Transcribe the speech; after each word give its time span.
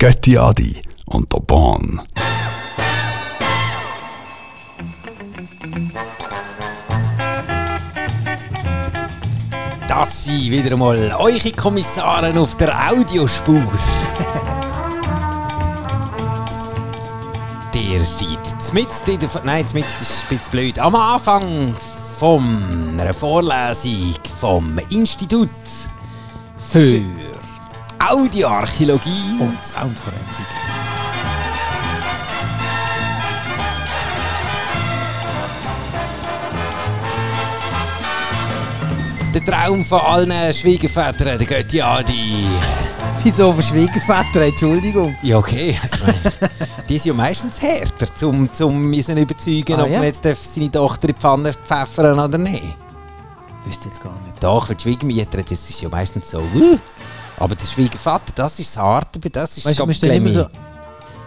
Götti 0.00 0.38
Adi 0.38 0.80
und 1.04 1.30
der 1.30 1.40
Bahn. 1.40 2.00
Das 9.86 10.24
sind 10.24 10.50
wieder 10.50 10.72
einmal 10.72 11.14
eure 11.18 11.52
Kommissare 11.52 12.32
auf 12.40 12.56
der 12.56 12.90
Audiospur. 12.90 13.62
Ihr 17.74 18.06
seid 18.06 18.72
mitten 18.72 19.10
in 19.10 19.20
der... 19.20 19.28
Nein, 19.44 19.66
mitten 19.74 19.86
ist 20.00 20.24
ein 20.24 20.38
bisschen 20.38 20.50
blöd. 20.50 20.78
Am 20.78 20.94
Anfang 20.94 21.74
von 22.18 22.42
einer 22.98 23.12
Vorlesung 23.12 24.14
vom 24.40 24.78
Institut 24.88 25.50
für 26.56 27.02
Audioarchäologie 28.00 29.36
Und 29.38 29.58
Soundforensik. 29.64 30.46
der 39.32 39.44
Traum 39.44 39.84
von 39.84 40.00
allen 40.00 40.52
Schwiegervätern, 40.52 41.38
der 41.38 41.46
Götti 41.46 41.80
Adi. 41.80 42.46
Wieso 43.22 43.52
für 43.52 43.62
Schwiegerväter? 43.62 44.40
Entschuldigung. 44.40 45.14
Ja, 45.22 45.38
okay. 45.38 45.78
Also, 45.80 46.04
die 46.88 46.98
sind 46.98 47.06
ja 47.06 47.14
meistens 47.14 47.60
härter, 47.62 48.12
zum, 48.14 48.52
zum 48.52 48.90
müssen 48.90 49.16
überzeugen, 49.18 49.78
Ah, 49.78 49.84
ob 49.84 49.90
ja? 49.90 49.98
man 49.98 50.06
jetzt 50.06 50.24
seine 50.24 50.70
Tochter 50.70 51.08
in 51.08 51.14
die 51.14 51.20
Pfanne 51.20 51.52
pfeffern 51.52 52.18
oder 52.18 52.38
nicht. 52.38 52.74
Wüsste 53.64 53.88
jetzt 53.88 54.02
gar 54.02 54.12
nicht. 54.26 54.42
Doch, 54.42 54.66
für 54.66 54.74
die 54.74 54.82
Schwiegermieter, 54.82 55.42
das 55.42 55.52
ist 55.70 55.80
ja 55.80 55.88
meistens 55.88 56.30
so. 56.30 56.38
Uh. 56.38 56.78
Aber 57.40 57.56
der 57.56 57.66
Schwiegervater, 57.66 58.32
das 58.34 58.60
ist 58.60 58.76
das 58.76 58.82
Harte, 58.82 59.18
das 59.18 59.56
ist 59.56 59.66
Weißt 59.66 59.78
du, 59.78 59.78
glaub 59.78 59.88
musst 59.88 60.02
ich, 60.02 60.08
du 60.08 60.14
immer 60.14 60.30
so. 60.30 60.46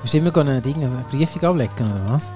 Musst 0.01 0.13
du 0.13 0.17
immer 0.19 0.31
gehen, 0.31 0.47
ein 0.47 0.61
Ding, 0.61 0.75
eine 0.75 1.03
Briefung 1.09 1.43
ablegen, 1.43 1.73
oder 1.79 2.13
was? 2.13 2.29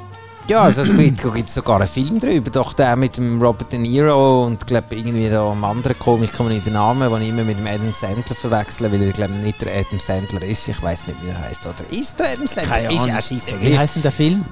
Ja, 0.48 0.64
also 0.64 0.82
es 0.82 0.96
gibt, 0.96 1.50
sogar 1.50 1.76
einen 1.76 1.88
Film 1.88 2.20
drüber, 2.20 2.50
doch 2.50 2.74
der 2.74 2.96
mit 2.96 3.18
dem 3.18 3.42
Robert 3.42 3.72
De 3.72 3.78
Niro 3.78 4.46
und 4.46 4.66
glaub 4.66 4.92
irgendwie 4.92 5.30
da 5.30 5.52
einem 5.52 5.64
anderen 5.64 6.00
Komiker, 6.00 6.46
ich 6.46 6.50
nicht 6.50 6.66
den 6.66 6.74
Namen, 6.74 7.12
den 7.12 7.22
ich 7.22 7.30
immer 7.30 7.44
mit 7.44 7.60
dem 7.60 7.68
Adam 7.68 7.94
Sandler 7.94 8.34
verwechsle, 8.36 8.92
weil 8.92 9.04
er 9.04 9.12
glaube 9.12 9.34
nicht 9.34 9.62
der 9.62 9.74
Adam 9.74 10.00
Sandler 10.00 10.42
ist. 10.44 10.68
Ich 10.70 10.82
weiß 10.82 11.08
nicht, 11.08 11.22
wie 11.22 11.30
er 11.30 11.40
heißt. 11.40 11.68
Oder 11.68 11.92
ist 11.92 12.18
der 12.18 12.32
Adam 12.32 12.48
Sandler? 12.48 12.76
Keine 12.76 12.96
ist 12.96 13.06
ja 13.06 13.22
scheisse. 13.22 13.62
Wie 13.62 13.78
heisst 13.78 13.96
denn 13.96 14.04
der 14.04 14.12
Film? 14.14 14.46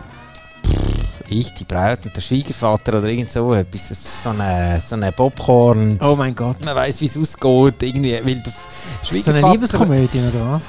Ich, 1.30 1.54
die 1.54 1.64
Braut 1.64 2.00
und 2.06 2.16
der 2.16 2.22
Schwiegervater 2.22 2.98
oder 2.98 3.08
irgend 3.08 3.32
so 3.32 3.54
etwas. 3.54 3.90
Das 3.90 3.98
ist 3.98 4.24
so 4.24 4.30
eine, 4.30 4.80
so 4.86 4.96
eine 4.96 5.12
Popcorn. 5.12 6.00
Oh 6.02 6.16
mein 6.16 6.36
Gott. 6.36 6.64
Man 6.64 6.76
weiß, 6.76 7.02
wie 7.02 7.06
es 7.06 7.18
ausgeht. 7.18 7.82
Irgendwie, 7.82 8.14
weil 8.24 8.36
der 8.36 8.54
Ist 9.02 9.12
das 9.12 9.26
so 9.26 9.32
eine 9.32 9.52
Liebeskomödie, 9.52 10.20
oder 10.20 10.52
was? 10.52 10.64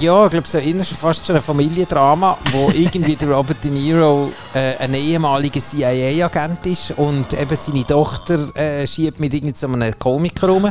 Ja, 0.00 0.24
ich 0.26 0.30
glaube, 0.32 0.46
so 0.46 0.58
inner 0.58 0.84
schon 0.84 0.98
fast 0.98 1.26
schon 1.26 1.36
ein 1.36 1.42
Familiendrama, 1.42 2.36
wo 2.52 2.70
irgendwie 2.74 3.16
der 3.16 3.30
Robert 3.30 3.64
De 3.64 3.70
Niro 3.70 4.30
äh, 4.52 4.76
ein 4.76 4.92
ehemaliger 4.92 5.60
CIA-Agent 5.60 6.66
ist 6.66 6.92
und 6.96 7.32
eben 7.32 7.56
seine 7.56 7.84
Tochter 7.84 8.54
äh, 8.54 8.86
schiebt 8.86 9.18
mit 9.18 9.32
irgend 9.32 9.56
so 9.56 9.68
Komiker 9.98 10.48
rum. 10.48 10.70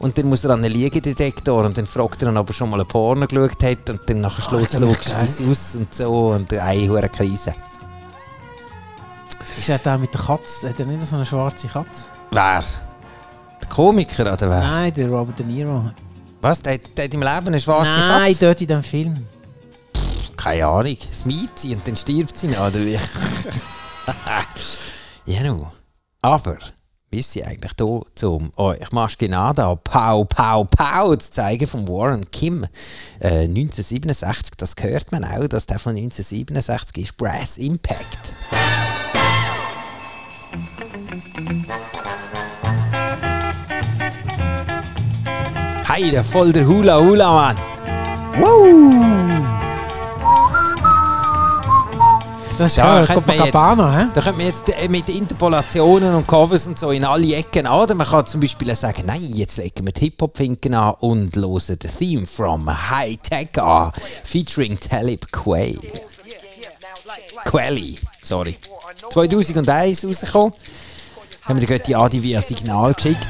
Und 0.00 0.18
dann 0.18 0.26
muss 0.26 0.44
er 0.44 0.50
an 0.50 0.64
einen 0.64 0.72
Liegedetektor 0.72 1.64
und 1.64 1.78
dann 1.78 1.86
fragt 1.86 2.22
er 2.22 2.30
ihn, 2.30 2.36
ob 2.36 2.50
er 2.50 2.54
schon 2.54 2.70
mal 2.70 2.80
ein 2.80 2.88
Porno 2.88 3.26
geschaut 3.26 3.62
hat 3.62 3.88
und 3.90 4.00
dann 4.06 4.20
nachher 4.20 4.58
ist 4.58 4.80
wie 4.80 5.20
es 5.20 5.40
aus 5.40 5.74
und 5.76 5.94
so 5.94 6.12
und 6.32 6.52
eine 6.52 6.88
hohe 6.88 7.08
Krise. 7.08 7.54
Ist 9.58 9.68
er 9.68 9.78
der 9.78 9.98
mit 9.98 10.12
der 10.12 10.20
Katze? 10.20 10.68
Hat 10.68 10.78
er 10.80 10.86
nicht 10.86 11.06
so 11.06 11.16
eine 11.16 11.24
schwarze 11.26 11.68
Katze? 11.68 12.06
Wer? 12.30 12.62
Der 13.60 13.68
Komiker 13.68 14.32
oder 14.32 14.50
wer? 14.50 14.60
Nein, 14.66 14.92
der 14.94 15.08
Robert 15.08 15.38
De 15.38 15.46
Niro. 15.46 15.90
Was? 16.40 16.60
Der, 16.60 16.74
hat- 16.74 16.96
der 16.96 17.04
hat 17.06 17.14
im 17.14 17.22
Leben 17.22 17.46
eine 17.48 17.60
schwarze 17.60 17.90
Nein, 17.90 18.32
Katze? 18.32 18.46
dort 18.46 18.60
in 18.60 18.66
dem 18.66 18.82
Film. 18.82 19.26
Keine 20.36 20.66
Ahnung. 20.66 20.96
Es 21.10 21.24
miet 21.24 21.58
sie 21.58 21.74
und 21.74 21.86
dann 21.86 21.96
stirbt 21.96 22.36
sie 22.38 22.48
oder 22.48 22.74
wie? 22.74 22.98
ja, 25.32 25.42
nu. 25.42 25.66
Aber 26.20 26.58
wir 27.10 27.22
sind 27.22 27.46
eigentlich 27.46 27.72
hier, 27.78 28.28
um 28.30 28.52
euch 28.56 28.90
Maskenada 28.92 29.74
Pau, 29.76 30.24
Pau, 30.24 30.64
Pau 30.64 31.16
zu 31.16 31.30
zeigen 31.30 31.66
von 31.66 31.88
Warren 31.88 32.30
Kim. 32.30 32.64
Äh, 33.20 33.44
1967, 33.44 34.56
das 34.58 34.74
hört 34.80 35.12
man 35.12 35.24
auch, 35.24 35.46
dass 35.46 35.64
der 35.66 35.78
von 35.78 35.96
1967 35.96 37.04
ist. 37.04 37.16
Brass 37.16 37.56
Impact. 37.56 38.34
Hey, 45.86 46.10
der 46.10 46.24
voll 46.24 46.52
der 46.52 46.66
Hula 46.66 46.98
Hula, 46.98 47.32
Mann. 47.32 47.56
Das 52.58 52.70
ist 52.70 52.76
Ja, 52.76 53.00
ja, 53.00 53.14
Copacabana, 53.14 53.98
hä? 53.98 54.06
Da 54.14 54.20
könnte 54.20 54.38
man 54.38 54.46
jetzt 54.46 54.68
äh, 54.68 54.88
mit 54.88 55.08
Interpolationen 55.08 56.14
und 56.14 56.26
Covers 56.26 56.66
und 56.66 56.78
so 56.78 56.90
in 56.90 57.04
alle 57.04 57.34
Ecken 57.34 57.66
an. 57.66 57.80
Oder 57.80 57.94
man 57.94 58.06
kann 58.06 58.26
zum 58.26 58.40
Beispiel 58.40 58.74
sagen, 58.74 59.04
nein, 59.06 59.22
jetzt 59.34 59.56
legen 59.58 59.86
wir 59.86 59.92
die 59.92 60.00
Hip-Hop-Finken 60.06 60.74
an 60.74 60.94
und 61.00 61.36
hören 61.36 61.78
den 61.78 61.90
Theme 61.96 62.26
from 62.26 62.68
High 62.90 63.18
Tech 63.22 63.60
an, 63.60 63.92
featuring 64.24 64.78
Talib 64.78 65.30
Kweli. 65.30 65.92
Quelly, 67.44 67.98
sorry. 68.22 68.56
2001 69.10 70.04
rausgekommen. 70.04 70.54
Haben 71.46 71.60
wir 71.60 71.78
die 71.86 71.94
Adi 71.94 72.22
via 72.22 72.40
Signal 72.40 72.94
geschickt. 72.94 73.28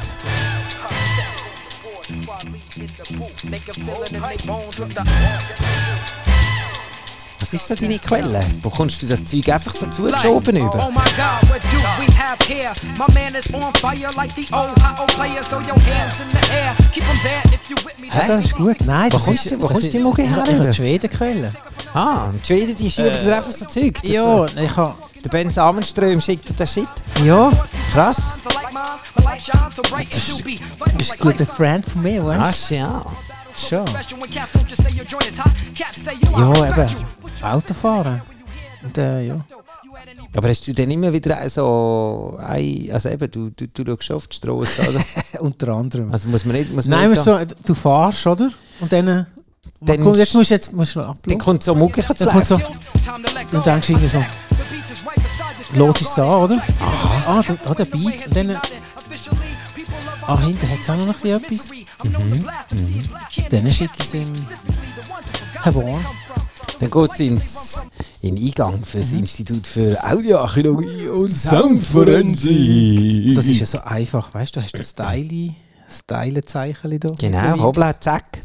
Was 7.55 7.63
ist 7.63 7.69
so 7.69 7.75
deine 7.87 7.99
Quelle? 8.01 8.41
Bekommst 8.63 9.01
du 9.03 9.07
das 9.07 9.25
Zeug 9.25 9.49
einfach 9.49 9.73
so 9.75 9.87
zugeschoben 9.87 10.57
Oh 10.57 10.67
über? 10.67 10.91
my 10.91 11.05
God, 11.17 11.49
what 11.49 11.63
do 11.71 11.77
we 11.99 12.07
have 12.17 12.37
here? 12.49 12.73
My 12.99 13.07
man 13.15 13.35
is 13.37 13.47
on 13.55 13.73
fire 13.75 14.11
like 14.17 14.35
the 14.35 14.45
old 14.53 14.75
players. 15.15 15.47
Throw 15.49 15.61
your 15.61 15.79
hands 15.85 16.19
in 16.21 16.29
the 16.31 16.53
air. 16.53 16.75
Keep 16.93 17.05
'em 17.09 17.17
there 17.23 17.43
if 17.55 17.71
you 17.71 17.77
with 17.77 17.97
me. 18.01 18.09
Ja, 18.09 18.27
das 18.27 18.45
ist 18.47 18.55
gut. 18.57 18.77
Nein, 18.85 19.13
Wo 19.13 19.17
das 19.17 19.25
kommst 19.25 19.47
ist, 19.47 19.53
du- 19.53 19.57
wo 19.59 19.63
das 19.63 19.69
kommst 19.69 19.83
du 19.83 19.87
ist- 19.87 19.93
die 19.95 19.99
Mucke 20.01 20.23
her, 20.23 20.45
Ich 20.49 20.55
habe 20.59 20.75
Schwedenquelle. 20.75 21.53
Ah, 21.95 22.31
die 22.33 22.45
Schweden, 22.47 22.75
die 22.75 22.91
schieben 22.91 23.21
dir 23.21 23.37
einfach 23.37 23.53
so 23.53 23.65
Zeug. 23.67 24.01
Das, 24.03 24.11
Ja, 24.11 24.45
äh, 24.47 24.65
ich 24.65 24.77
habe... 24.77 24.95
Der 25.23 25.29
Ben 25.31 25.49
Samenström 25.49 26.21
schickt 26.21 26.49
dir 26.49 26.55
den 26.55 26.67
Shit. 26.67 26.89
Ja, 27.25 27.51
Krass. 27.93 28.35
du 28.43 28.51
bist 30.99 31.13
ein 31.13 31.19
guter 31.19 31.47
Freund 31.47 31.87
von 31.87 32.03
mir, 32.03 32.25
weißt 32.25 32.41
Krass, 32.41 32.71
ja. 32.71 33.05
Schon. 33.57 33.85
Ja, 36.37 36.69
eben. 36.69 36.87
Autofahren. 37.43 38.23
Und 38.83 38.99
äh, 38.99 39.23
ja. 39.27 39.37
Aber 40.37 40.49
hast 40.49 40.67
du 40.67 40.75
dann 40.75 40.91
immer 40.91 41.13
wieder 41.13 41.49
so... 41.49 42.37
ein- 42.41 42.91
Also 42.93 43.09
eben, 43.09 43.31
du, 43.31 43.51
du, 43.51 43.67
du 43.69 43.85
schaust 43.85 44.05
schon 44.05 44.17
auf 44.17 44.27
die 44.27 44.37
Straße, 44.37 44.83
oder? 44.91 45.05
Unter 45.41 45.69
anderem. 45.69 46.13
Also 46.13 46.29
muss 46.29 46.45
man 46.45 46.57
nicht... 46.57 46.73
Muss 46.75 46.87
man 46.87 46.99
Nein, 47.01 47.11
nicht 47.11 47.25
musst 47.25 47.51
du, 47.53 47.57
du 47.65 47.75
fahrst, 47.75 48.27
oder? 48.27 48.51
Und 48.81 48.93
dann... 48.93 49.09
äh, 49.09 49.25
Dann 49.81 50.01
komm, 50.01 50.15
jetzt 50.17 50.35
musst 50.35 50.51
du 50.51 50.55
jetzt 50.55 50.73
musst 50.73 50.97
du 50.97 51.01
dann 51.01 51.11
abladen. 51.11 51.39
kommt 51.39 51.63
so 51.63 51.75
Mucke 51.75 52.05
zu 52.05 52.15
Dann 52.15 52.29
kommt 52.29 52.47
so... 52.47 52.59
Dann 53.53 53.63
denkst 53.63 53.87
du 53.87 53.93
irgendwie 53.93 54.09
so... 54.09 54.25
Los 55.75 56.01
ist 56.01 56.11
es 56.11 56.19
an, 56.19 56.29
oder? 56.29 56.63
Ah, 57.27 57.43
da, 57.47 57.55
da 57.63 57.75
der 57.75 57.85
Beat. 57.87 58.27
Und 58.27 58.37
dann... 58.37 58.51
äh, 58.51 58.57
Ah, 60.27 60.39
hinten 60.41 60.71
hat 60.71 60.79
es 60.81 60.89
auch 60.91 60.97
noch 60.97 61.23
etwas. 61.25 61.69
Mhm. 62.05 62.47
Dann 63.51 63.73
schicke 63.73 63.95
ich 63.99 64.05
es 64.05 64.15
ihm... 64.15 64.33
Herr 65.63 65.73
Born. 65.73 66.05
Dann 66.81 66.91
geht 66.91 67.11
es 67.13 67.21
ins 67.21 67.81
in 68.21 68.37
den 68.37 68.47
Eingang 68.47 68.85
für 68.85 68.99
das 68.99 69.13
Mhm. 69.13 69.19
Institut 69.21 69.67
für 69.67 70.03
Audioarchäologie 70.03 71.09
und 71.09 71.31
Soundforensik. 71.31 73.35
Das 73.35 73.47
ist 73.47 73.61
ja 73.61 73.67
so 73.67 73.79
einfach, 73.81 74.33
weißt 74.35 74.57
du? 74.57 74.61
Du 74.61 74.65
hast 74.65 74.79
das 74.79 74.91
Style... 74.91 75.55
Style-Zeichen 75.91 76.99
da. 76.99 77.11
Genau, 77.19 77.59
hoppla, 77.61 77.99
zack. 78.01 78.43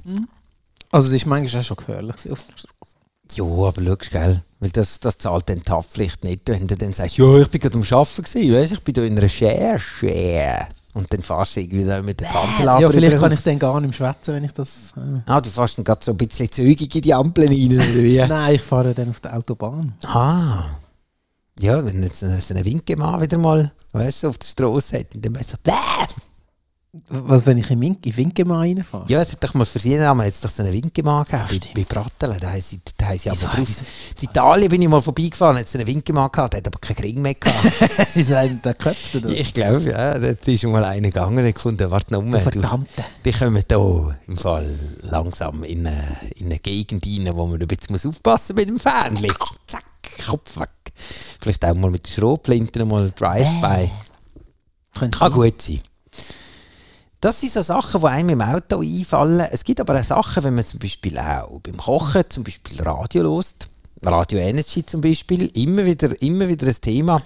Also 0.91 1.07
es 1.07 1.13
ist 1.13 1.25
manchmal 1.25 1.61
auch 1.61 1.65
schon 1.65 1.77
gefährlich 1.77 2.15
auf 2.29 2.43
der 2.47 2.57
Straße. 2.57 2.95
Ja, 3.31 3.43
aber 3.43 3.81
schau, 3.81 3.95
gell, 4.11 4.41
weil 4.59 4.69
das, 4.71 4.99
das 4.99 5.17
zahlt 5.19 5.49
dann 5.49 5.61
die 5.65 5.71
Haftpflicht 5.71 6.23
nicht, 6.23 6.41
wenn 6.47 6.67
du 6.67 6.75
dann 6.75 6.93
sagst, 6.93 7.17
ja, 7.17 7.37
ich 7.37 7.47
bin 7.47 7.61
gerade 7.61 7.75
am 7.75 7.83
Arbeiten 7.83 8.23
gewesen, 8.23 8.53
weißt, 8.53 8.71
ich 8.73 8.83
bin 8.83 8.93
da 8.93 9.01
in 9.03 9.13
einer 9.13 9.21
Recherche. 9.21 10.67
Und 10.93 11.13
dann 11.13 11.21
fährst 11.21 11.55
du 11.55 11.61
irgendwie 11.61 11.83
so 11.83 12.03
mit 12.03 12.19
der 12.19 12.29
Kantelaber 12.29 12.81
Ja, 12.81 12.89
vielleicht 12.89 13.19
kann 13.19 13.31
ich 13.31 13.41
dann 13.41 13.59
gar 13.59 13.79
nicht 13.79 13.95
schwätzen, 13.95 14.33
wenn 14.33 14.43
ich 14.43 14.53
das... 14.53 14.93
Äh. 14.97 15.21
Ah, 15.25 15.39
du 15.39 15.49
fährst 15.49 15.77
dann 15.77 15.85
gerade 15.85 16.03
so 16.03 16.11
ein 16.11 16.17
bisschen 16.17 16.51
zügig 16.51 16.93
in 16.95 17.01
die 17.01 17.13
Ampeln 17.13 17.47
rein, 17.47 17.77
oder 17.77 18.03
wie? 18.03 18.17
Nein, 18.27 18.55
ich 18.55 18.61
fahre 18.61 18.93
dann 18.93 19.09
auf 19.09 19.19
der 19.19 19.35
Autobahn. 19.35 19.93
Ah. 20.05 20.63
Ja, 21.59 21.85
wenn 21.85 22.01
jetzt 22.01 22.21
so 22.21 22.25
ein 22.25 22.65
Winkemann 22.65 23.21
wieder 23.21 23.37
mal, 23.37 23.71
weißt 23.91 24.23
du, 24.23 24.29
auf 24.29 24.37
der 24.39 24.47
Straße 24.47 24.99
hat, 24.99 25.13
und 25.13 25.25
dann 25.25 25.35
weißt 25.35 25.53
du 25.53 25.57
so, 25.57 25.63
bäh! 25.63 26.28
Was, 27.09 27.45
wenn 27.45 27.59
ich 27.59 27.69
in, 27.69 27.83
in 27.83 28.17
Winkemann 28.17 28.57
reinfahre? 28.61 29.05
Ja, 29.09 29.21
es 29.21 29.31
hat 29.31 29.43
doch 29.43 29.53
mal 29.53 29.63
verschiedene 29.63 30.01
Namen. 30.05 30.25
Jetzt 30.25 30.43
doch 30.43 30.49
so 30.49 30.63
einen 30.63 30.73
Winkemann 30.73 31.23
gegeben. 31.23 31.61
Bei, 31.75 31.81
bei 31.81 31.85
Bratteln, 31.87 32.39
da 32.39 32.49
haben 32.51 32.61
sie, 32.61 32.81
da 32.97 33.15
sie 33.15 33.29
aber 33.29 33.37
drauf. 33.39 33.67
In 34.19 34.27
Italien 34.27 34.69
bin 34.69 34.81
ich 34.81 34.87
mal 34.87 34.99
vorbeigefahren, 34.99 35.57
hat 35.59 35.65
es 35.67 35.75
einen 35.75 35.85
Winkemann 35.85 36.31
gehabt, 36.31 36.53
der 36.53 36.57
hat 36.61 36.67
aber 36.67 36.79
keinen 36.79 36.97
Ring 36.97 37.21
mehr 37.21 37.35
gehabt. 37.35 37.63
Wieso 38.15 38.35
haben 38.35 38.59
der 38.63 38.73
geköpft? 38.73 39.15
Oder? 39.15 39.29
ich 39.29 39.53
glaube, 39.53 39.83
ja, 39.83 40.17
da 40.17 40.29
ist 40.29 40.61
schon 40.61 40.71
mal 40.71 40.83
einer 40.83 41.09
gegangen, 41.09 41.43
der 41.43 41.53
Kunde, 41.53 41.91
warte 41.91 42.11
noch 42.11 42.21
um. 42.21 42.31
Du- 42.31 42.39
Verdammte. 42.39 43.05
Die 43.23 43.31
kommen 43.33 43.63
hier 43.69 44.19
im 44.25 44.37
Fall 44.39 44.67
langsam 45.03 45.63
in 45.63 45.85
eine, 45.85 46.17
in 46.37 46.47
eine 46.47 46.57
Gegend 46.57 47.05
rein, 47.05 47.29
wo 47.35 47.45
man 47.45 47.61
ein 47.61 47.67
bisschen 47.67 47.91
muss 47.91 48.05
aufpassen 48.07 48.55
mit 48.55 48.67
dem 48.67 48.79
Fähnchen. 48.79 49.31
Zack, 49.67 49.83
Kopf 50.25 50.57
weg. 50.59 50.69
Vielleicht 50.95 51.63
auch 51.65 51.75
mal 51.75 51.91
mit 51.91 52.07
der 52.07 52.11
Schrotflinte 52.13 52.83
mal 52.83 53.11
Drive-by. 53.11 53.91
Könnte 54.97 55.19
Kann 55.19 55.31
sein. 55.31 55.39
gut 55.39 55.61
sein. 55.61 55.79
Das 57.21 57.41
sind 57.41 57.51
so 57.51 57.61
Sachen, 57.61 57.99
die 57.99 58.07
einem 58.07 58.29
im 58.29 58.41
Auto 58.41 58.79
einfallen. 58.79 59.45
Es 59.51 59.63
gibt 59.65 59.81
aber 59.81 59.99
auch 59.99 60.03
Sachen, 60.03 60.43
wenn 60.43 60.55
man 60.55 60.65
zum 60.65 60.79
Beispiel 60.79 61.17
auch 61.19 61.59
beim 61.59 61.75
Kochen 61.75 62.23
zum 62.29 62.43
Beispiel 62.43 62.81
Radio 62.81 63.23
lost. 63.23 63.67
Radio 64.01 64.39
Energy 64.39 64.85
zum 64.85 65.01
Beispiel. 65.01 65.51
Immer 65.57 65.85
wieder, 65.85 66.21
immer 66.21 66.47
wieder 66.47 66.67
ein 66.67 66.75
Thema. 66.79 67.21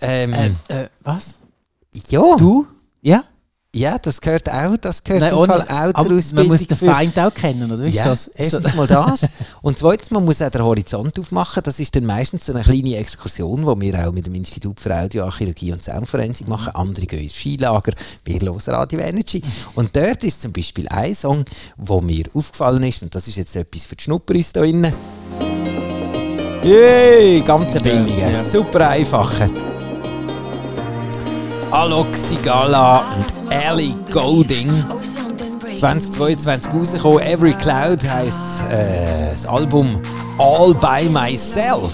Ähm, 0.00 0.56
Äh, 0.68 0.86
was? 1.00 1.38
ja, 2.08 2.36
Du? 2.36 2.66
Ja? 3.02 3.24
Ja, 3.72 3.98
das 3.98 4.20
gehört 4.20 4.50
auch, 4.50 4.76
das 4.78 5.04
gehört 5.04 5.20
Nein, 5.20 5.32
im 5.32 5.46
Fall 5.46 5.62
auch 5.62 5.68
aber 5.68 5.94
zur 5.94 6.08
man 6.08 6.18
Ausbildung. 6.18 6.48
muss 6.48 6.66
den 6.66 6.76
Feind 6.76 7.18
auch 7.20 7.32
kennen, 7.32 7.70
oder? 7.70 7.84
Ist 7.84 7.94
ja, 7.94 8.04
das, 8.04 8.26
erstens 8.26 8.74
mal 8.74 8.88
das. 8.88 9.20
Und 9.62 9.78
zweitens, 9.78 10.10
man 10.10 10.24
muss 10.24 10.42
auch 10.42 10.50
den 10.50 10.62
Horizont 10.62 11.16
aufmachen. 11.20 11.62
Das 11.62 11.78
ist 11.78 11.94
dann 11.94 12.04
meistens 12.04 12.46
so 12.46 12.52
eine 12.52 12.62
kleine 12.64 12.96
Exkursion, 12.96 13.60
die 13.60 13.92
wir 13.92 14.08
auch 14.08 14.12
mit 14.12 14.26
dem 14.26 14.34
Institut 14.34 14.80
für 14.80 14.92
Audioarchäologie 14.96 15.72
und 15.72 15.84
Soundforensik 15.84 16.48
machen. 16.48 16.74
Andere 16.74 17.06
gehen 17.06 17.22
ins 17.22 17.34
Skilager, 17.34 17.92
wir 18.24 18.40
hören 18.40 18.58
Radio 18.66 18.98
Energy. 18.98 19.40
Und 19.76 19.94
dort 19.94 20.24
ist 20.24 20.42
zum 20.42 20.52
Beispiel 20.52 20.88
ein 20.88 21.14
Song, 21.14 21.44
der 21.76 22.02
mir 22.02 22.24
aufgefallen 22.34 22.82
ist, 22.82 23.02
und 23.04 23.14
das 23.14 23.28
ist 23.28 23.36
jetzt 23.36 23.54
etwas 23.54 23.84
für 23.84 23.94
die 23.94 24.02
Schnupperis 24.02 24.52
da 24.52 24.62
drinnen. 24.62 24.92
Yay, 26.64 27.40
ganz 27.42 27.72
billige, 27.74 28.20
ja. 28.20 28.44
super 28.44 28.90
einfache. 28.90 29.48
Alok 31.70 32.16
Sigala 32.16 33.04
und 33.16 33.39
Ellie 33.50 33.94
Golding. 34.10 34.72
2022 35.76 36.72
rausgekommen. 36.72 37.20
Every 37.20 37.52
Cloud 37.54 38.02
heisst 38.08 38.64
äh, 38.70 39.30
das 39.30 39.46
Album 39.46 40.00
All 40.38 40.74
By 40.74 41.08
Myself. 41.08 41.92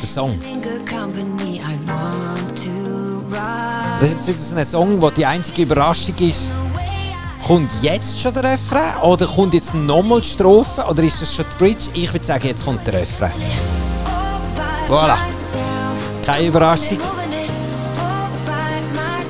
Der 0.00 0.08
Song. 0.08 0.38
Das 4.00 4.10
ist 4.10 4.28
jetzt 4.28 4.50
so 4.50 4.56
ein 4.56 4.64
Song, 4.64 5.00
wo 5.02 5.10
die 5.10 5.24
einzige 5.24 5.62
Überraschung 5.62 6.14
ist, 6.18 6.52
kommt 7.46 7.70
jetzt 7.82 8.20
schon 8.20 8.34
der 8.34 8.52
Refrain 8.52 8.96
oder 9.02 9.26
kommt 9.26 9.54
jetzt 9.54 9.74
nochmal 9.74 10.20
die 10.20 10.28
Strophe 10.28 10.84
oder 10.88 11.02
ist 11.02 11.22
das 11.22 11.34
schon 11.34 11.44
die 11.52 11.64
Bridge? 11.64 11.90
Ich 11.94 12.12
würde 12.12 12.26
sagen, 12.26 12.46
jetzt 12.46 12.64
kommt 12.64 12.86
der 12.86 12.94
Refrain. 12.94 13.32
Voilà. 14.88 15.16
Keine 16.24 16.46
Überraschung. 16.46 16.98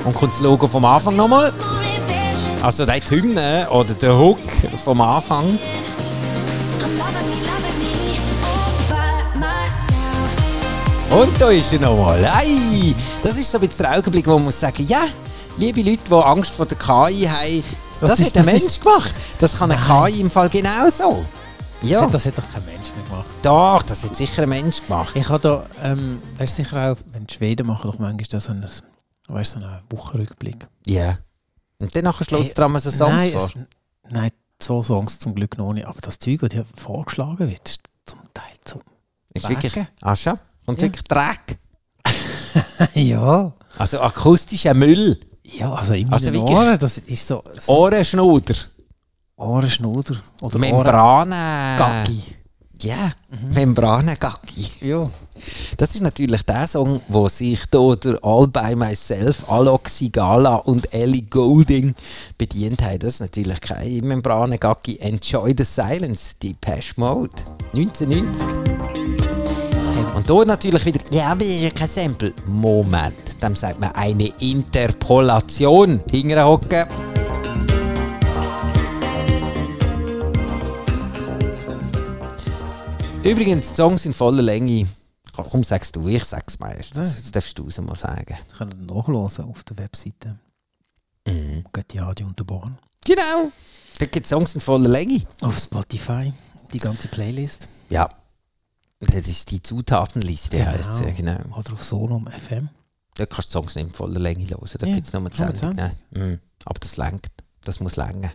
Und 0.05 0.15
kommt 0.15 0.33
das 0.35 0.41
Logo 0.41 0.69
vom 0.69 0.85
Anfang 0.85 1.17
nochmal. 1.17 1.53
Also 2.63 2.85
die 2.87 3.01
Hymne 3.11 3.67
oder 3.71 3.95
der 3.95 4.19
Hook 4.19 4.39
vom 4.85 5.01
Anfang. 5.01 5.59
Und 11.11 11.41
da 11.41 11.51
ist 11.51 11.73
er 11.73 11.81
nochmal. 11.81 12.25
Hey, 12.27 12.95
das 13.23 13.37
ist 13.39 13.51
so 13.51 13.59
ein 13.59 13.67
bisschen 13.69 13.85
der 13.85 13.99
Augenblick, 13.99 14.27
wo 14.27 14.33
man 14.35 14.45
muss 14.47 14.59
sagen, 14.59 14.85
ja, 14.87 15.05
liebe 15.57 15.81
Leute, 15.83 16.01
die 16.09 16.13
Angst 16.15 16.53
vor 16.55 16.67
der 16.67 16.77
KI 16.77 17.25
haben, 17.29 17.63
das, 18.01 18.11
Das 18.11 18.19
ist- 18.21 18.27
hat 18.35 18.39
ein 18.41 18.47
Mensch 18.47 18.65
ist- 18.65 18.83
gemacht. 18.83 19.15
Das 19.39 19.57
kann 19.59 19.71
eine 19.71 19.81
KI 19.81 20.21
im 20.21 20.31
Fall 20.31 20.49
genauso. 20.49 21.25
Ja, 21.83 22.01
Das, 22.03 22.13
das 22.13 22.27
hat 22.27 22.39
doch 22.39 22.53
kein 22.53 22.65
Mensch 22.65 22.89
mehr 22.97 23.05
gemacht. 23.09 23.27
doch, 23.43 23.83
das 23.83 24.03
hat 24.05 24.17
sicher 24.17 24.43
ein 24.43 24.49
Mensch 24.49 24.83
gemacht. 24.87 25.15
Ich 25.15 25.29
habe 25.29 25.39
da, 25.41 25.67
ähm, 25.83 26.21
weißt 26.39 26.59
du 26.59 26.63
sicher 26.65 26.93
auch, 26.93 26.97
wenn 27.13 27.27
die 27.27 27.35
Schweden 27.35 27.67
machen 27.67 27.89
doch 27.91 27.99
manchmal 27.99 28.41
so 28.41 28.51
einen, 28.51 28.67
weißt, 29.29 29.57
du, 29.57 29.61
so 29.61 29.67
einen 29.67 29.83
Wochenrückblick. 29.91 30.67
Ja. 30.87 31.19
Und 31.79 31.95
dann 31.95 32.05
nachher 32.05 32.25
schlägt 32.25 32.47
es 32.49 32.55
dran 32.55 32.79
so 32.79 32.91
Songs 32.91 33.17
nein, 33.17 33.33
vor. 33.33 33.45
es, 33.45 33.55
nein, 34.11 34.31
so 34.61 34.83
Songs 34.83 35.19
zum 35.19 35.35
Glück 35.35 35.59
noch 35.59 35.73
nicht. 35.73 35.87
Aber 35.87 36.01
das 36.01 36.19
Zeug, 36.19 36.41
das 36.41 36.51
dir 36.51 36.65
vorgeschlagen 36.77 37.49
wird, 37.51 37.69
ist 37.69 37.81
zum 38.07 38.21
Teil 38.33 38.53
zum. 38.65 38.81
Ist 39.33 39.49
wirklich, 39.49 39.77
Wagen. 39.77 39.89
ah 40.03 40.15
schon? 40.17 40.39
Und 40.67 40.77
Ja. 40.81 40.83
wirklich 40.89 41.05
Dreck. 41.05 41.59
ja. 42.95 43.53
Also 43.79 44.01
akustischer 44.01 44.75
Müll. 44.75 45.19
Ja, 45.43 45.73
also 45.75 45.95
in 45.95 46.11
Also 46.13 46.33
wirklich- 46.33 46.57
Ohren, 46.57 46.79
das 46.79 46.99
ist 46.99 47.27
so, 47.27 47.43
so 47.61 47.73
Ohrenschnuder. 47.73 48.55
Ohrenschnuder. 49.37 50.17
Oder 50.43 50.59
Membranen. 50.59 51.79
Gaggi. 51.79 52.23
Ja, 52.85 53.13
Membranengaggi. 53.55 54.69
Ja. 54.83 55.09
Das 55.79 55.95
ist 55.95 56.03
natürlich 56.03 56.43
der 56.43 56.69
Song, 56.69 57.01
wo 57.09 57.31
sich 57.31 57.61
hier 57.73 57.97
der 57.97 58.19
All 58.23 58.47
By 58.47 58.77
Myself, 58.77 59.51
Alok 59.51 59.89
Sigala 59.89 60.57
und 60.57 60.93
Ellie 60.93 61.23
Golding 61.23 61.95
bedient 62.37 62.83
haben. 62.83 62.99
Das 62.99 63.15
ist 63.15 63.21
natürlich 63.21 63.59
kein 63.63 64.01
Membranengaggi. 64.01 64.99
Enjoy 64.99 65.55
the 65.57 65.65
Silence, 65.65 66.35
die 66.43 66.53
Pesh 66.53 66.99
Mode. 66.99 67.33
1990. 67.73 68.47
Und 70.15 70.31
hier 70.31 70.45
natürlich 70.45 70.85
wieder, 70.85 71.01
ja, 71.11 71.29
aber 71.29 71.39
das 71.39 71.49
ist 71.49 71.63
ja 71.63 71.71
kein 71.71 71.89
Sample. 71.89 72.35
Moment, 72.47 73.43
dem 73.43 73.57
sagt 73.57 73.81
man 73.81 73.93
eine 73.93 74.27
Interpolation. 74.41 76.03
Hinterher 76.11 76.61
Übrigens, 83.25 83.71
die 83.71 83.75
Songs 83.75 84.07
in 84.07 84.13
voller 84.13 84.43
Länge. 84.43 84.87
Komm, 85.35 85.65
sagst 85.65 85.97
du, 85.97 86.07
ich 86.09 86.25
sag's 86.25 86.59
meistens. 86.59 87.17
Jetzt 87.17 87.35
darfst 87.35 87.59
du 87.59 87.67
es 87.67 87.81
mal 87.81 87.97
sagen. 87.97 88.37
Das 88.49 88.59
könnt 88.59 88.75
ihr 88.75 88.95
nachlesen 88.95 89.45
auf 89.47 89.65
der 89.65 89.79
Webseite. 89.79 90.39
Mhm. 91.27 91.65
Göttiadi 91.73 92.23
und 92.23 92.39
der 92.39 92.45
Born. 92.45 92.79
Genau. 93.05 93.51
Da 93.99 94.07
gibt 94.07 94.27
es 94.27 94.31
Songs 94.31 94.55
in 94.55 94.61
voller 94.61 94.89
Länge. 94.89 95.23
Auf 95.41 95.59
Spotify, 95.59 96.33
die 96.73 96.79
ganze 96.79 97.09
Playlist. 97.09 97.67
Ja. 97.89 98.09
Das 99.01 99.27
ist 99.27 99.51
die 99.51 99.61
Zutatenliste, 99.63 100.57
Genau. 100.59 100.71
heisst 100.71 100.97
sie. 100.97 101.11
Genau. 101.13 101.39
Oder 101.59 101.73
auf 101.73 101.83
Solom 101.85 102.27
FM. 102.29 102.69
Da 103.17 103.27
kannst 103.27 103.49
du 103.49 103.53
Songs 103.59 103.75
nicht 103.75 103.87
in 103.89 103.93
voller 103.93 104.21
Länge 104.21 104.49
hören. 104.49 104.69
Da 104.79 104.87
Ja, 104.87 104.95
gibt 104.95 105.07
es 105.07 105.13
nur 105.13 105.29
die 105.31 105.41
nur 105.41 105.51
die 105.53 105.59
Sendung. 105.59 105.75
Nein. 105.77 105.93
Mhm. 106.11 106.41
Aber 106.65 106.79
das 106.81 106.97
lenkt. 106.97 107.29
Das 107.65 107.81
muss 107.81 107.97
länger. 107.97 108.33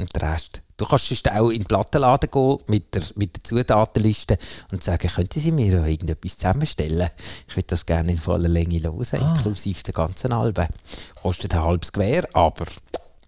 Und 0.00 0.14
der 0.16 0.32
Rest. 0.32 0.60
Du 0.76 0.84
kannst 0.86 1.06
sonst 1.06 1.30
auch 1.30 1.50
in 1.50 1.60
den 1.60 1.66
Plattenladen 1.66 2.28
gehen 2.28 2.58
mit 2.66 2.94
der, 2.96 3.02
mit 3.14 3.36
der 3.36 3.44
Zutatenliste 3.44 4.36
und 4.72 4.82
sagen, 4.82 5.06
könnten 5.08 5.38
Sie 5.38 5.52
mir 5.52 5.78
noch 5.80 5.86
irgendetwas 5.86 6.36
zusammenstellen? 6.36 7.10
Ich 7.46 7.56
würde 7.56 7.68
das 7.68 7.86
gerne 7.86 8.10
in 8.10 8.18
voller 8.18 8.48
Länge 8.48 8.82
hören, 8.82 9.06
Ah. 9.22 9.34
inklusive 9.36 9.84
der 9.84 9.94
ganzen 9.94 10.32
Alben. 10.32 10.66
Kostet 11.22 11.54
ein 11.54 11.62
halbes 11.62 11.92
Gewehr, 11.92 12.28
aber 12.32 12.66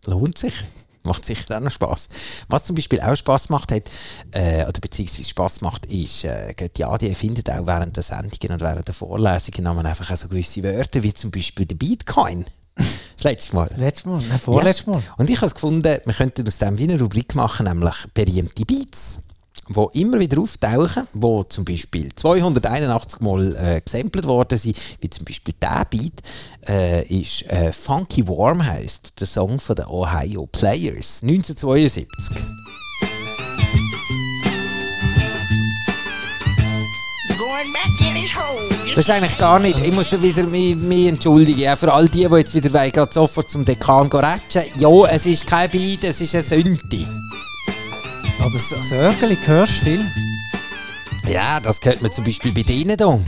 lohnt 0.07 0.39
sich. 0.39 0.55
Macht 1.05 1.25
sicher 1.25 1.57
auch 1.57 1.61
noch 1.61 1.71
Spass. 1.71 2.09
Was 2.49 2.65
zum 2.65 2.75
Beispiel 2.75 3.01
auch 3.01 3.15
Spass 3.15 3.49
macht 3.49 3.71
hat, 3.71 3.89
äh, 4.33 4.65
oder 4.65 4.81
beziehungsweise 4.81 5.29
Spass 5.29 5.61
macht, 5.61 5.87
ist, 5.87 6.25
äh, 6.25 6.53
ja, 6.77 6.99
die 6.99 7.09
erfindet 7.09 7.49
auch 7.49 7.65
während 7.65 7.95
der 7.95 8.03
Sendungen 8.03 8.55
und 8.55 8.61
während 8.61 8.89
der 8.89 8.95
Vorlesungen 8.95 9.69
haben 9.69 9.87
einfach 9.87 10.11
auch 10.11 10.17
so 10.17 10.27
gewisse 10.27 10.65
Wörter, 10.65 11.01
wie 11.05 11.15
zum 11.15 11.31
Beispiel 11.31 11.65
der 11.65 11.77
Bitcoin. 11.77 12.45
Das 13.17 13.25
letzte 13.25 13.57
Mal. 13.57 13.71
Letztes 13.79 14.05
Mal, 14.05 14.19
nein, 14.29 14.39
vorletztes 14.39 14.87
Mal. 14.87 15.03
Und 15.17 15.31
ich 15.31 15.41
habe 15.41 15.51
gefunden, 15.51 15.83
wir 16.05 16.15
könnten 16.15 16.47
aus 16.47 16.59
dem 16.59 16.79
wie 16.79 16.85
eine 16.85 17.01
Rubrik 17.01 17.35
machen, 17.35 17.65
nämlich 17.65 17.95
berühmte 18.13 18.67
Beats, 18.67 19.21
die 19.69 20.01
immer 20.01 20.21
wieder 20.21 20.39
auftauchen, 20.41 21.09
die 21.15 21.43
zum 21.49 21.65
Beispiel 21.65 22.15
281 22.15 23.21
Mal 23.21 23.57
äh, 23.57 23.81
gesampelt 23.81 24.27
worden 24.27 24.59
sind, 24.59 24.77
wie 25.01 25.09
zum 25.09 25.25
Beispiel 25.25 25.55
der 25.61 25.87
Beat 25.89 26.21
äh, 26.69 27.07
ist 27.07 27.43
äh, 27.51 27.73
Funky 27.73 28.29
Warm 28.29 28.65
heisst, 28.65 29.19
der 29.19 29.27
Song 29.27 29.59
von 29.59 29.77
den 29.77 29.87
Ohio 29.87 30.47
Players, 30.47 31.23
1972. 31.23 32.07
Das 38.97 39.07
ist 39.07 39.11
eigentlich 39.11 39.37
gar 39.37 39.59
nicht. 39.59 39.79
Ich 39.85 39.93
muss 39.93 40.11
wieder 40.23 40.45
mich, 40.45 40.75
mich 40.75 41.09
entschuldigen. 41.09 41.61
Ja, 41.61 41.77
für 41.77 41.93
all 41.93 42.09
die, 42.09 42.27
die 42.27 42.35
jetzt 42.35 42.55
wieder 42.55 42.73
wollen, 42.73 42.91
gerade 42.91 43.13
sofort 43.13 43.51
zum 43.51 43.63
Dekan 43.63 44.07
ratschen. 44.07 44.63
Ja, 44.79 44.89
es 45.11 45.27
ist 45.27 45.47
kein 45.47 45.69
Beat, 45.69 46.03
es 46.05 46.23
ist 46.23 46.35
eine 46.35 46.43
Sünde. 46.43 47.07
Aber 48.41 48.51
das 48.53 48.71
das 48.71 48.93
Örgeli 48.93 49.37
hörst 49.45 49.83
du 49.83 49.85
viel. 49.85 50.11
Ja, 51.29 51.61
das 51.61 51.79
hört 51.83 52.01
man 52.01 52.11
zum 52.11 52.25
Beispiel 52.25 52.53
bei 52.53 52.63
denen 52.63 52.97
hier. 52.97 53.21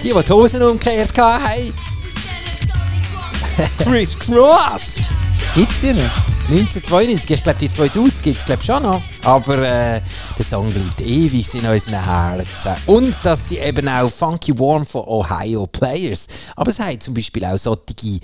Die, 0.00 0.12
die 0.12 0.22
die 0.22 0.32
Hosen 0.32 0.62
umgekehrt 0.62 1.18
haben. 1.18 1.74
Chris 3.82 4.16
Cross! 4.16 4.98
Gibt's 5.56 5.80
die 5.80 5.92
nicht? 5.92 6.31
1992, 6.48 7.30
ich 7.30 7.42
glaube 7.42 7.58
die 7.60 7.68
2000 7.68 8.22
gibt 8.22 8.38
es 8.38 8.44
glaube 8.44 8.62
schon 8.62 8.82
noch, 8.82 9.00
aber 9.22 9.58
äh, 9.58 10.00
der 10.36 10.44
Song 10.44 10.70
bleibt 10.70 11.00
ewig 11.00 11.54
in 11.54 11.64
unseren 11.64 12.04
Herzen. 12.04 12.74
Und 12.86 13.14
dass 13.22 13.48
sie 13.48 13.58
eben 13.58 13.88
auch 13.88 14.10
Funky 14.10 14.58
Warm 14.58 14.84
von 14.84 15.02
Ohio 15.02 15.66
Players, 15.66 16.26
aber 16.56 16.70
es 16.70 16.80
haben 16.80 17.00
zum 17.00 17.14
Beispiel 17.14 17.44
auch 17.44 17.56
solche, 17.56 17.94
die 17.94 18.20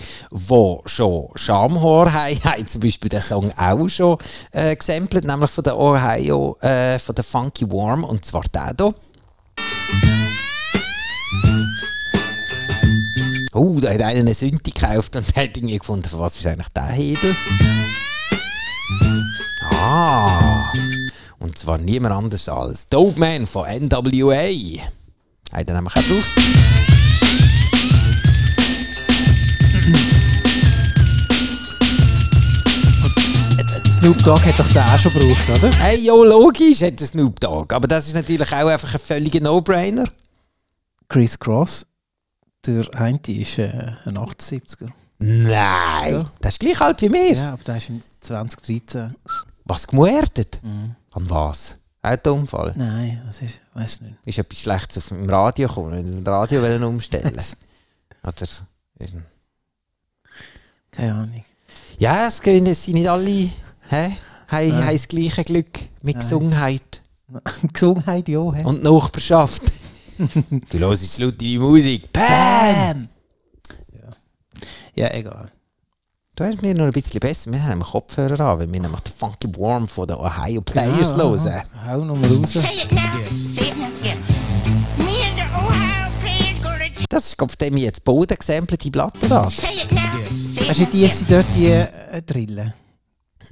schon 0.86 1.28
Schamhaar 1.36 2.12
haben, 2.12 2.40
haben 2.44 2.66
zum 2.66 2.80
Beispiel 2.80 3.08
den 3.08 3.22
Song 3.22 3.50
auch 3.56 3.88
schon 3.88 4.18
äh, 4.52 4.74
gesampelt, 4.74 5.24
nämlich 5.24 5.50
von 5.50 5.64
der 5.64 5.78
Ohio, 5.78 6.56
äh, 6.60 6.98
von 6.98 7.14
der 7.14 7.24
Funky 7.24 7.70
Warm 7.70 8.04
und 8.04 8.24
zwar 8.24 8.42
der 8.52 8.74
hier. 8.78 8.94
Oh, 13.54 13.80
da 13.80 13.88
hat 13.88 14.02
einer 14.02 14.20
eine 14.20 14.34
Sünde 14.34 14.58
gekauft 14.58 15.16
und 15.16 15.34
hat 15.34 15.56
irgendwie 15.56 15.78
gefunden, 15.78 16.08
was 16.12 16.36
ist 16.36 16.46
eigentlich 16.46 16.68
der 16.68 16.88
Hebel? 16.88 17.34
Ah, 19.70 20.70
und 21.38 21.56
zwar 21.56 21.78
niemand 21.78 22.14
anders 22.14 22.46
als 22.50 22.88
Dope 22.88 23.18
Man 23.18 23.46
von 23.46 23.66
NWA. 23.66 24.82
Hat 25.52 25.66
er 25.66 25.74
nämlich 25.74 25.96
auch 25.96 26.02
gebraucht. 26.02 26.26
Snoop 33.98 34.18
Dogg 34.24 34.44
hat 34.44 34.58
doch 34.58 34.68
den 34.68 34.82
auch 34.82 34.98
schon 34.98 35.12
gebraucht, 35.14 35.48
oder? 35.48 35.74
Hey, 35.78 35.98
jo, 36.04 36.22
logisch 36.22 36.82
hat 36.82 37.00
der 37.00 37.06
Snoop 37.06 37.40
Dogg. 37.40 37.74
Aber 37.74 37.88
das 37.88 38.08
ist 38.08 38.14
natürlich 38.14 38.52
auch 38.52 38.66
einfach 38.66 38.92
ein 38.92 39.00
völliger 39.00 39.40
No-Brainer. 39.40 40.04
Chris 41.08 41.38
Cross, 41.38 41.86
der 42.68 42.94
eine 43.00 43.18
ist 43.26 43.58
äh, 43.58 43.92
ein 44.04 44.16
78er. 44.18 44.88
Nein, 45.18 45.50
Ja. 46.12 46.24
das 46.40 46.54
ist 46.54 46.60
gleich 46.60 46.80
alt 46.80 47.00
wie 47.02 47.08
mir. 47.08 47.34
Ja, 47.34 47.52
aber 47.54 47.64
der 47.64 47.76
ist 47.78 47.88
im 47.88 48.02
2013. 48.20 49.14
Was 49.64 49.86
gemuertet? 49.86 50.60
Mhm. 50.62 50.94
An 51.14 51.30
was? 51.30 51.76
Autounfall? 52.02 52.72
Nein, 52.76 53.20
was 53.26 53.42
ist? 53.42 53.54
Weiß 53.74 54.00
nicht. 54.00 54.14
Ist 54.24 54.38
etwas 54.38 54.58
Schlechtes 54.60 54.98
auf 54.98 55.08
dem 55.08 55.28
Radio 55.28 55.66
gekommen? 55.68 56.22
Das 56.24 56.32
Radio 56.32 56.62
wollen 56.62 56.84
umstellen? 56.84 57.32
Oder? 58.22 58.46
Keine 60.90 61.14
Ahnung. 61.14 61.44
Ja, 61.98 62.28
es 62.28 62.40
gehen 62.40 62.66
es 62.66 62.84
sind 62.84 62.94
nicht 62.94 63.08
alle. 63.08 63.50
Hä? 63.88 64.16
Haben 64.48 64.68
Ja. 64.68 64.92
das 64.92 65.08
gleiche 65.08 65.44
Glück 65.44 65.78
mit 66.02 66.16
Nein. 66.16 66.20
Gesundheit 66.24 67.02
Gesundheit, 67.72 68.28
ja. 68.28 68.52
hä? 68.52 68.64
und 68.64 68.82
Nachbarschaft. 68.82 69.62
du 70.70 70.78
hörst 70.78 71.18
laut 71.18 71.40
deine 71.40 71.58
Musik. 71.58 72.12
Bam! 72.12 73.08
Ja. 73.92 74.08
ja, 74.94 75.14
egal. 75.14 75.52
Du 76.34 76.44
hast 76.44 76.62
mir 76.62 76.74
noch 76.74 76.84
ein 76.84 76.92
bisschen 76.92 77.20
besser. 77.20 77.50
Wir 77.50 77.62
haben 77.64 77.82
Kopfhörer 77.82 78.38
an, 78.40 78.60
weil 78.60 78.72
wir 78.72 78.80
nämlich 78.80 79.00
den 79.00 79.12
Funky 79.12 79.48
Warm 79.56 79.88
von 79.88 80.06
den 80.06 80.16
Ohio 80.18 80.60
Players 80.60 81.16
hören. 81.16 81.62
Hau 81.84 82.04
noch 82.04 82.16
mal 82.16 82.32
raus. 82.32 82.56
Das 87.08 87.26
ist 87.26 87.40
auf 87.42 87.56
dem 87.56 87.76
jetzt 87.78 88.04
Boden 88.04 88.36
gesampelte 88.38 88.90
Platte. 88.90 89.28
Das. 89.28 89.62
Hast 90.68 90.80
du 90.80 90.86
die 90.86 91.06
sind 91.08 91.30
dort 91.30 91.46
die 91.56 91.66
äh, 91.66 92.22
Drillen? 92.24 92.72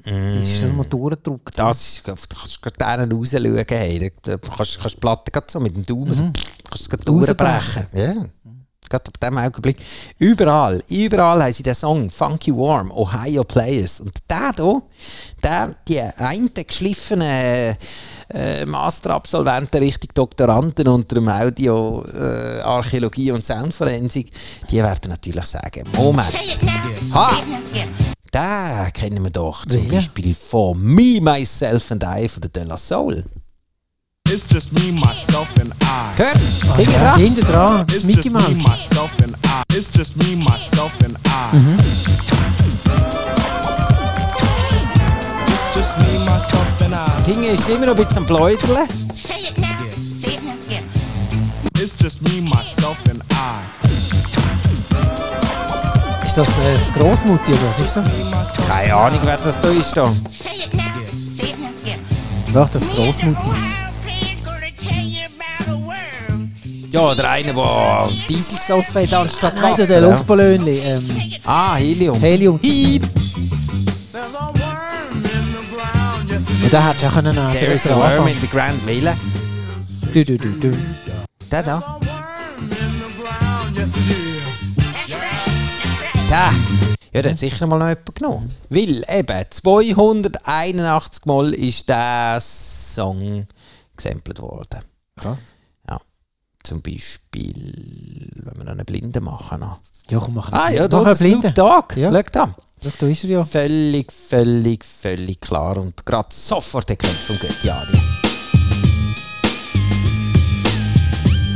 Das 0.07 0.45
ist 0.45 0.61
schon 0.61 0.77
mal 0.77 0.85
durchgedruckt. 0.85 1.59
Das 1.59 1.81
ist, 1.81 2.03
da 2.07 2.15
kannst 2.15 2.57
du 2.57 2.71
gerade 2.71 3.03
einen 3.03 3.13
rausschauen. 3.13 3.65
Hey. 3.69 4.13
Da, 4.23 4.37
kannst, 4.39 4.79
kannst 4.79 4.95
die 4.95 5.01
Platte 5.01 5.31
gerade 5.33 5.47
so 5.51 5.59
mit 5.59 5.75
dem 5.75 5.85
Daumen 5.85 6.15
so, 6.15 6.31
kannst 6.69 6.87
du 6.87 6.91
gerade 6.91 7.05
durchbrechen. 7.05 7.87
Ja. 7.93 8.15
Gerade 8.89 9.09
ab 9.09 9.21
dem 9.21 9.37
Augenblick. 9.37 9.79
Überall, 10.19 10.81
überall 10.89 11.43
haben 11.43 11.53
sie 11.53 11.65
den 11.65 11.75
Song 11.75 12.09
Funky 12.09 12.53
Warm, 12.53 12.93
Ohio 12.93 13.43
Players. 13.43 14.01
Und 14.01 14.13
der 14.31 14.53
hier, 14.57 14.83
der, 15.43 15.75
die 15.89 16.01
einen 16.01 16.55
geschliffenen 16.55 17.77
äh, 18.29 18.65
Masterabsolventen 18.65 19.83
Richtung 19.83 20.11
Doktoranden 20.15 20.87
unter 20.87 21.17
dem 21.17 21.29
Audio, 21.29 22.05
äh, 22.15 22.61
Archäologie 22.61 23.33
und 23.33 23.45
Soundforensik, 23.45 24.31
die 24.71 24.77
werden 24.77 25.11
natürlich 25.11 25.47
sagen, 25.47 25.83
Moment, 25.93 26.59
ha, 27.13 27.31
Den 28.37 28.93
kennen 28.93 29.25
wir 29.25 29.31
doch 29.31 29.65
zum 29.65 29.73
Welchen? 29.81 29.91
Beispiel 29.97 30.35
von 30.35 30.79
Me, 30.79 31.21
Myself 31.23 31.91
and 31.91 32.05
I 32.05 32.29
von 32.29 32.43
der 32.43 32.51
De 32.51 32.65
La 32.65 32.77
Soul. 32.77 33.25
It's 34.29 34.43
just 34.53 34.73
me, 34.73 34.93
myself, 34.93 35.49
and 35.61 35.73
I. 35.83 36.15
Gehört? 36.17 36.37
Hinten 36.77 36.93
Ja, 36.93 36.99
dran? 36.99 37.21
hinten 37.21 37.45
dran, 37.47 37.87
das 37.87 37.97
It's 37.97 38.05
Mickey 38.05 38.29
just 38.29 38.35
me, 38.35 38.41
Mouse. 38.41 38.63
myself, 38.69 39.11
and 39.23 39.37
I. 39.37 39.63
It's 39.75 39.89
just 39.97 40.17
me, 40.17 40.37
myself, 40.37 40.93
and 41.05 41.17
I. 41.25 41.77
It's 45.47 45.75
just 45.75 45.99
me, 46.01 46.19
myself, 46.19 46.83
and 46.85 46.95
I. 46.95 47.25
Hinten 47.31 47.45
ist 47.55 47.69
immer 47.69 47.87
noch 47.87 47.97
ein 47.97 48.05
bisschen 48.05 48.19
am 48.19 48.27
Pläuderle. 48.27 48.87
Say 49.15 49.49
it 49.49 49.57
now. 49.59 49.67
Say 50.23 50.35
it 50.35 50.43
now. 50.43 50.53
Yes. 50.69 50.83
It's 51.81 51.95
just 52.03 52.21
me, 52.23 52.41
myself, 52.43 52.99
and 53.09 53.23
I. 53.31 53.86
Ist 56.37 56.49
das 56.49 56.59
äh, 56.59 56.73
das 56.75 56.93
Grossmutti 56.93 57.53
oder 57.55 57.63
was 57.75 57.81
ist 57.81 57.97
das? 57.97 58.67
Keine 58.69 58.95
Ahnung, 58.95 59.21
wer 59.25 59.39
das 59.39 59.59
da 59.59 59.69
ist. 59.71 59.97
Da. 59.97 60.13
Doch, 62.53 62.69
das 62.69 62.87
worm. 62.89 63.37
Ja, 66.91 67.15
der 67.15 67.31
eine, 67.31 67.55
der 67.55 68.09
Diesel 68.29 68.59
gesoffen 68.59 69.03
hat 69.03 69.15
anstatt 69.15 69.55
Nein, 69.55 69.65
Wasser. 69.65 69.87
der 69.87 70.03
ja. 70.03 70.11
Luftballonli. 70.11 70.79
Ähm, 70.81 71.23
Ah, 71.47 71.77
Helium. 71.77 72.21
Helium. 72.21 72.61
There's 72.61 72.75
yes, 76.29 76.43
Und 76.65 76.71
da 76.71 76.87
hättest 76.89 77.03
du 77.03 77.07
auch 77.07 77.15
können 77.15 77.35
nehmen 77.35 77.53
There 77.53 77.73
is 77.73 77.81
für 77.81 77.95
a 77.95 77.97
worm 77.97 78.29
in 78.29 78.39
the 78.43 78.47
ground. 78.47 78.87
Wählen. 78.87 79.17
Du, 80.13 80.23
du, 80.23 80.37
du, 80.37 80.49
du. 80.61 80.77
Der 81.51 81.63
da. 81.63 81.96
Der. 86.29 86.53
Ja, 87.13 87.23
der 87.23 87.33
hat 87.33 87.39
sicher 87.39 87.67
mal 87.67 87.79
noch 87.79 87.89
jemand 87.89 88.15
genommen. 88.15 88.55
Weil 88.69 89.05
eben 89.09 89.45
281 89.49 91.25
Mal 91.25 91.55
ist 91.55 91.89
der 91.89 92.39
Song 92.41 93.47
gesampelt 93.97 94.41
worden. 94.41 94.81
Krass. 95.17 95.39
Ja. 95.89 95.99
Zum 96.63 96.83
Beispiel, 96.83 98.29
wenn 98.43 98.57
wir 98.57 98.65
noch 98.65 98.73
einen 98.73 98.85
Blinden 98.85 99.25
machen. 99.25 99.61
Noch. 99.61 99.79
Ja, 100.11 100.19
komm, 100.19 100.35
mach 100.35 100.53
Ah 100.53 100.71
ja, 100.71 100.89
da 100.89 100.99
einen 100.99 101.07
der 101.07 101.17
Snoop. 101.17 101.55
Dogg. 101.55 101.97
Ja. 101.97 102.13
Schau 102.13 102.23
da. 102.33 102.55
Doch, 102.83 102.93
da 102.99 103.07
ist 103.07 103.25
er 103.25 103.31
ja. 103.31 103.45
Völlig, 103.45 104.13
völlig, 104.13 104.85
völlig 104.85 105.41
klar 105.41 105.79
und 105.79 106.05
gerade 106.05 106.29
sofort 106.35 106.91
erkannt 106.91 107.15
vom 107.15 107.39
Göttiadi. 107.39 107.99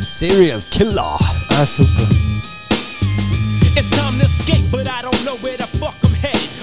Serial 0.01 0.63
Killer. 0.71 1.19
Ah, 1.51 1.67
super. 1.67 2.30
It's 3.77 3.89
time 3.97 4.19
to 4.19 4.25
escape, 4.25 4.65
but 4.71 4.89
I 4.91 5.03
don't 5.03 5.25
know 5.25 5.37
where 5.37 5.57
the 5.57 5.67
fuck 5.67 5.95
I'm 6.05 6.10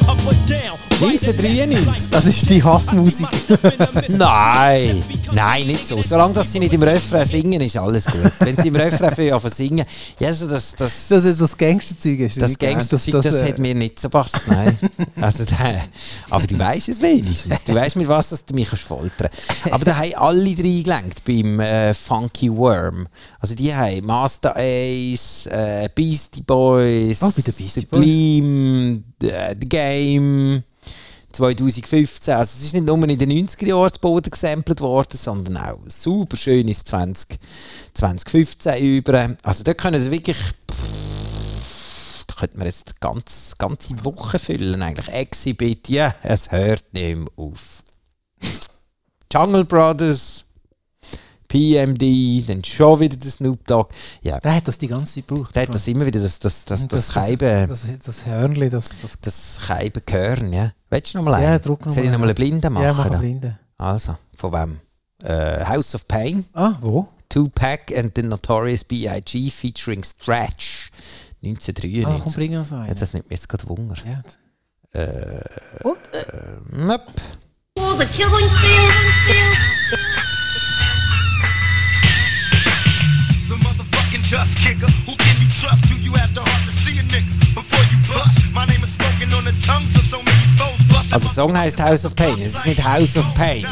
1993. 0.07 2.09
Das 2.09 2.25
ist 2.25 2.49
die 2.49 2.63
Hassmusik. 2.63 3.27
Nein, 4.07 5.03
nein, 5.33 5.67
nicht 5.67 5.87
so. 5.87 6.01
Solange 6.01 6.33
dass 6.33 6.51
sie 6.51 6.59
nicht 6.59 6.73
im 6.73 6.81
Refrain 6.81 7.25
singen, 7.27 7.61
ist 7.61 7.77
alles 7.77 8.05
gut. 8.05 8.31
Wenn 8.39 8.55
sie 8.57 8.69
im 8.69 8.75
Refrain 8.75 9.13
für 9.13 9.31
anfangen 9.33 9.53
singen, 9.53 9.85
ja, 10.19 10.29
also 10.29 10.47
das, 10.47 10.73
das, 10.75 11.09
Das 11.09 11.23
ist 11.25 11.39
das 11.41 11.55
Gangsterzeug. 11.57 12.19
ist 12.21 12.41
das 12.41 12.49
nicht 12.49 12.59
gern. 12.59 12.73
Gangsterzeug, 12.73 13.21
das, 13.21 13.35
äh, 13.35 13.49
hat 13.49 13.59
mir 13.59 13.75
nicht 13.75 13.99
so 13.99 14.09
passt, 14.09 14.39
nein. 14.47 14.77
Also 15.21 15.43
der, 15.45 15.83
aber 16.29 16.47
du 16.47 16.57
weißt 16.57 16.89
es 16.89 17.01
wenigstens. 17.01 17.63
Du 17.65 17.75
weißt 17.75 17.95
mit 17.97 18.07
was 18.07 18.29
dass 18.29 18.45
du 18.45 18.53
mich 18.55 18.69
kannst 18.69 18.83
foltern 18.85 19.29
Aber 19.69 19.83
da 19.85 19.97
haben 19.97 20.13
alle 20.15 20.55
drei 20.55 20.81
gelenkt 20.83 21.23
beim 21.25 21.59
äh, 21.59 21.93
Funky 21.93 22.49
Worm. 22.55 23.07
Also 23.39 23.53
die 23.55 23.73
haben 23.75 24.05
Master 24.05 24.55
Ace, 24.55 25.47
äh, 25.47 25.89
Beastie 25.93 26.41
Boys, 26.41 27.21
Oh, 27.21 27.31
Beastie 27.35 27.51
Boys. 27.51 27.73
Sublime, 27.89 28.95
äh, 28.95 29.01
The 29.21 29.55
Game. 29.67 30.63
2015. 31.37 32.33
Also 32.33 32.57
es 32.57 32.65
ist 32.65 32.73
nicht 32.73 32.85
nur 32.85 32.97
in 33.07 33.17
den 33.17 33.31
90er 33.31 33.67
Jahren 33.67 33.93
zu 33.93 33.99
Boden 33.99 34.31
gesampelt 34.31 34.81
worden, 34.81 35.17
sondern 35.17 35.57
auch 35.57 35.79
super 35.87 36.35
schön 36.37 36.67
ins 36.67 36.83
20, 36.85 37.39
2015 37.93 38.83
über. 38.83 39.35
Also 39.43 39.63
da 39.63 39.73
können 39.73 40.03
wir 40.03 40.11
wirklich 40.11 40.37
pff, 40.37 42.23
da 42.27 42.35
könnte 42.35 42.57
man 42.57 42.67
jetzt 42.67 42.99
ganz 42.99 43.55
ganze 43.57 44.03
Woche 44.03 44.39
füllen 44.39 44.81
eigentlich. 44.81 45.09
Exhibit, 45.09 45.89
ja, 45.89 46.15
es 46.23 46.51
hört 46.51 46.93
nicht 46.93 47.17
mehr 47.17 47.27
auf. 47.35 47.83
Jungle 49.31 49.65
Brothers, 49.65 50.45
PMD, 51.47 52.47
dann 52.49 52.63
schon 52.63 52.99
wieder 52.99 53.15
der 53.17 53.31
Snoop 53.31 53.65
Dogg. 53.67 53.89
Ja, 54.21 54.39
Der 54.39 54.55
hat 54.55 54.67
das 54.67 54.77
die 54.77 54.87
ganze 54.87 55.15
Zeit 55.15 55.27
gebraucht. 55.27 55.55
der 55.55 55.63
hat 55.63 55.73
das 55.73 55.87
immer 55.87 56.05
wieder, 56.05 56.19
das, 56.19 56.39
das, 56.39 56.65
das, 56.65 56.87
das, 56.87 57.05
das, 57.07 57.13
Scheiben, 57.13 57.67
das, 57.67 57.85
das, 58.03 58.25
Hörnli, 58.25 58.69
das, 58.69 58.89
das 59.01 59.19
das 59.21 59.61
Scheiben 59.65 60.01
hören, 60.09 60.51
ja. 60.53 60.71
Willst 60.89 61.13
du 61.13 61.17
noch 61.19 61.25
mal 61.25 61.41
Ja, 61.41 61.51
einen? 61.53 61.61
druck 61.61 61.85
noch 61.85 61.93
Soll 61.93 62.03
ich 62.03 62.09
mal 62.09 62.13
noch 62.13 62.19
mal 62.19 62.25
einen 62.27 62.35
Blinden 62.35 62.73
machen? 62.73 62.83
Ja, 62.85 62.93
mach 62.93 63.05
einen 63.05 63.19
Blinden. 63.19 63.59
Also, 63.77 64.15
von 64.35 64.51
wem? 64.53 64.79
Äh, 65.23 65.65
House 65.65 65.95
of 65.95 66.07
Pain, 66.07 66.45
Ah, 66.53 66.77
wo? 66.81 67.07
Tupac 67.29 67.91
and 67.97 68.11
the 68.15 68.23
Notorious 68.23 68.83
B.I.G. 68.83 69.49
featuring 69.51 70.03
Stretch. 70.03 70.91
Ah, 70.91 71.41
komm, 71.43 71.49
1993. 71.51 72.35
bring 72.35 72.57
uns 72.57 72.69
ja, 72.71 72.81
einen. 72.81 72.95
das 72.99 73.13
nimmt 73.13 73.29
mir 73.29 73.35
jetzt 73.35 73.47
gerade 73.49 73.67
Wunder. 73.67 73.95
Ja. 74.05 74.23
Und, 75.83 75.97
Möp. 76.71 77.01
Oh, 77.77 77.95
the 77.99 78.05
killing 78.05 78.49
field. 78.49 78.93
The 79.29 80.16
dust 84.29 84.57
kicker. 84.57 84.87
Who 85.05 85.15
can 85.15 85.35
you 85.41 85.47
trust? 85.59 85.83
Do 85.89 85.95
you 85.95 86.13
have 86.13 86.33
the 86.33 86.41
heart 86.41 86.65
to 86.65 86.71
see 86.71 86.99
a 86.99 87.03
nigga 87.03 87.31
before 87.53 87.83
you 87.91 87.97
bust? 88.07 88.53
My 88.53 88.65
name 88.65 88.83
is 88.83 88.93
spoken 88.93 89.33
on 89.33 89.45
the 89.45 89.53
tongues 89.65 89.95
of 89.95 90.03
so 90.03 90.17
many 90.17 90.47
foes. 90.57 91.11
Aber 91.11 91.23
der 91.23 91.33
Song 91.33 91.57
heißt 91.57 91.79
House 91.79 92.05
of 92.05 92.15
Pain. 92.15 92.41
Es 92.41 92.55
ist 92.55 92.65
nicht 92.65 92.83
House 92.83 93.17
of 93.17 93.25
Pain. 93.33 93.65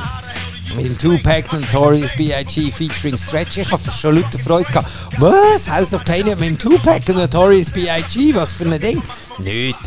Mit 0.76 0.86
dem 0.86 0.98
Tupac 0.98 1.52
Notorious 1.54 2.12
B.I.G. 2.16 2.72
featuring 2.72 3.18
Stretch. 3.18 3.58
Ich 3.58 3.72
habe 3.72 3.82
schon 3.92 4.16
lauter 4.16 4.38
Freude 4.40 4.70
gehabt. 4.72 4.90
Was? 5.18 5.70
House 5.70 5.94
of 5.94 6.04
Pain 6.04 6.26
mit 6.26 6.40
dem 6.40 6.58
Tupac 6.58 7.08
und 7.10 7.18
Notorious 7.18 7.70
B.I.G. 7.70 8.36
Was 8.36 8.54
für 8.54 8.66
ein 8.66 8.80
Ding? 8.80 9.02
Nicht. 9.40 9.78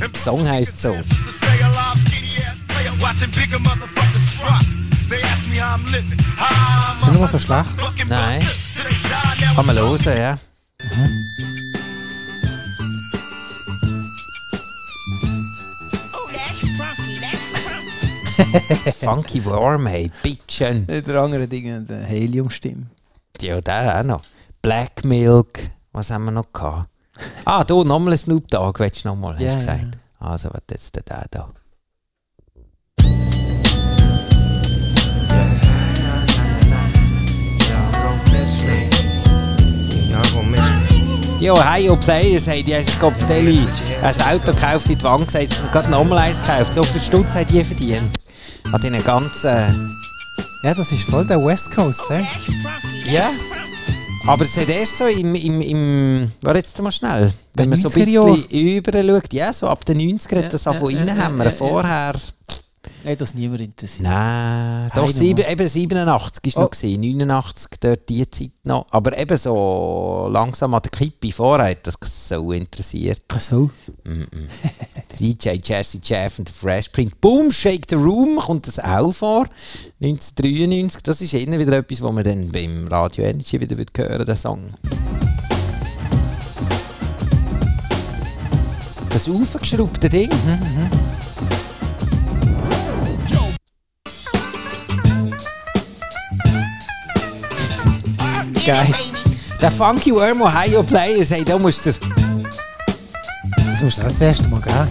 Der 0.00 0.10
Song 0.20 0.48
heißt 0.48 0.80
so. 0.80 0.96
nicht 7.10 7.20
mal 7.20 7.28
so 7.28 7.38
schlecht. 7.38 8.08
Nein. 8.08 8.46
Kann 9.38 9.66
man 9.66 9.76
hören, 9.76 10.18
ja. 10.18 10.38
Oh, 16.12 16.28
that's 16.32 16.60
funky. 16.76 17.20
That's 17.20 19.02
funky. 19.02 19.40
Funky 19.40 19.44
Warm, 19.44 19.86
hey. 19.86 20.10
Bitchen. 20.22 20.86
Der 20.86 21.22
andere 21.22 21.46
Ding, 21.46 21.86
der 21.86 22.04
Heliumstimme. 22.04 22.86
Ja, 23.40 23.60
der 23.60 24.00
auch 24.00 24.04
noch. 24.04 24.22
Black 24.62 25.04
Milk. 25.04 25.70
Was 25.92 26.10
haben 26.10 26.24
wir 26.24 26.32
noch 26.32 26.52
gehabt? 26.52 26.88
Ah, 27.44 27.64
du, 27.64 27.84
nochmal 27.84 28.12
ein 28.12 28.18
Snoop 28.18 28.48
Dogg, 28.48 28.78
willst 28.80 29.04
du 29.04 29.08
nochmal, 29.08 29.34
hast 29.34 29.42
du 29.42 29.54
gesagt. 29.56 29.98
Also, 30.20 30.50
was 30.50 30.62
ist 30.76 30.96
denn 30.96 31.02
der 31.08 31.26
da? 31.30 31.48
Die 41.40 41.50
Ohio 41.50 41.94
Players 41.96 42.48
haben 42.48 42.64
die 42.64 42.74
haben 42.74 42.84
sich 42.84 42.98
Kopfdeli 42.98 43.64
ein 44.02 44.20
Auto 44.22 44.52
gekauft, 44.52 44.90
in 44.90 44.98
die 44.98 45.04
Wand 45.04 45.26
gesetzt 45.26 45.60
und 45.62 45.70
gerade 45.70 45.88
nochmal 45.88 46.18
eins 46.18 46.42
gekauft. 46.42 46.74
So 46.74 46.82
viel 46.82 47.00
Stutz 47.00 47.34
haben 47.34 47.46
die 47.46 47.62
verdient. 47.62 48.18
An 48.72 48.80
diesen 48.80 49.04
ganzen... 49.04 49.96
Ja, 50.64 50.74
das 50.74 50.90
ist 50.90 51.04
voll 51.04 51.24
der 51.28 51.38
West 51.38 51.70
Coast, 51.72 52.02
hä? 52.10 52.24
Funky. 52.24 53.14
Ja. 53.14 53.30
Aber 54.26 54.44
es 54.44 54.56
hat 54.56 54.68
erst 54.68 54.98
so 54.98 55.06
im, 55.06 55.34
im, 55.36 55.60
im 55.60 56.32
warte 56.42 56.58
jetzt 56.58 56.82
mal 56.82 56.90
schnell, 56.90 57.32
wenn 57.54 57.68
man 57.68 57.78
so 57.78 57.88
ein 57.88 57.94
90er 57.94 58.08
Jahre. 58.08 58.36
bisschen 58.36 58.76
über 58.76 59.02
schaut, 59.02 59.32
ja, 59.32 59.52
so 59.52 59.68
ab 59.68 59.84
den 59.84 59.98
90er 59.98 60.44
hat 60.44 60.52
das 60.52 60.64
ja, 60.64 60.72
von 60.72 60.90
innen 60.90 61.16
haben 61.16 61.38
wir 61.38 61.50
vorher, 61.52 62.14
Nein, 63.08 63.16
das 63.16 63.32
niemand 63.32 63.62
interessiert. 63.62 64.02
nein, 64.06 64.90
doch 64.94 65.10
sieben, 65.10 65.42
eben 65.50 65.66
87 65.66 66.44
ist 66.46 66.56
Oh. 66.58 66.60
noch 66.60 66.70
gewesen, 66.72 67.00
89 67.00 67.80
dort 67.80 68.06
die 68.10 68.30
Zeit 68.30 68.50
noch, 68.64 68.84
aber 68.90 69.16
eben 69.16 69.38
so 69.38 70.28
langsam 70.30 70.74
an 70.74 70.82
der 70.82 70.90
Kippe 70.90 71.32
vorher 71.32 71.70
hat 71.70 71.86
das 71.86 71.96
so 72.28 72.52
interessiert. 72.52 73.22
Ach 73.28 73.40
so. 73.40 73.70
DJ 75.18 75.52
Jesse 75.64 76.00
Jeff 76.04 76.38
und 76.38 76.48
der 76.48 76.54
Fresh 76.54 76.90
Print. 76.90 77.18
Boom, 77.22 77.50
Shake 77.50 77.86
the 77.88 77.94
Room 77.96 78.36
kommt 78.36 78.66
das 78.66 78.78
auch 78.78 79.12
vor. 79.12 79.46
1993. 80.02 81.02
Das 81.02 81.22
ist 81.22 81.32
eher 81.32 81.58
wieder 81.58 81.78
etwas, 81.78 82.02
was 82.02 82.12
man 82.12 82.24
dann 82.24 82.52
beim 82.52 82.88
Radio 82.88 83.24
Energy 83.24 83.58
wieder 83.58 83.78
wird 83.78 83.96
hören 83.96 84.26
den 84.26 84.36
Song. 84.36 84.74
Das 89.08 89.26
aufgeschraubte 89.30 90.10
Ding. 90.10 90.30
Der 99.60 99.70
Funky 99.70 100.12
Worm 100.12 100.42
Ohio 100.42 100.82
Players, 100.82 101.30
hey, 101.30 101.42
da 101.42 101.58
musst 101.58 101.86
du... 101.86 101.92
Das 103.56 103.82
musst 103.82 103.98
du 103.98 104.02
auch 104.02 104.10
das 104.10 104.20
erste 104.20 104.46
Mal 104.48 104.60
geben. 104.60 104.88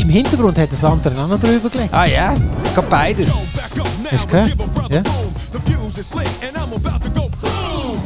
Im 0.00 0.08
Hintergrund 0.08 0.56
hat 0.56 0.72
das 0.72 0.82
andere 0.82 1.22
auch 1.22 1.28
noch 1.28 1.38
drüber 1.38 1.68
gelegt. 1.68 1.92
Ah 1.92 2.06
ja, 2.06 2.32
geht 2.74 2.88
beides. 2.88 3.32
Hast 4.10 4.24
du 4.24 4.28
gehört? 4.28 4.56
Ja. 4.88 5.02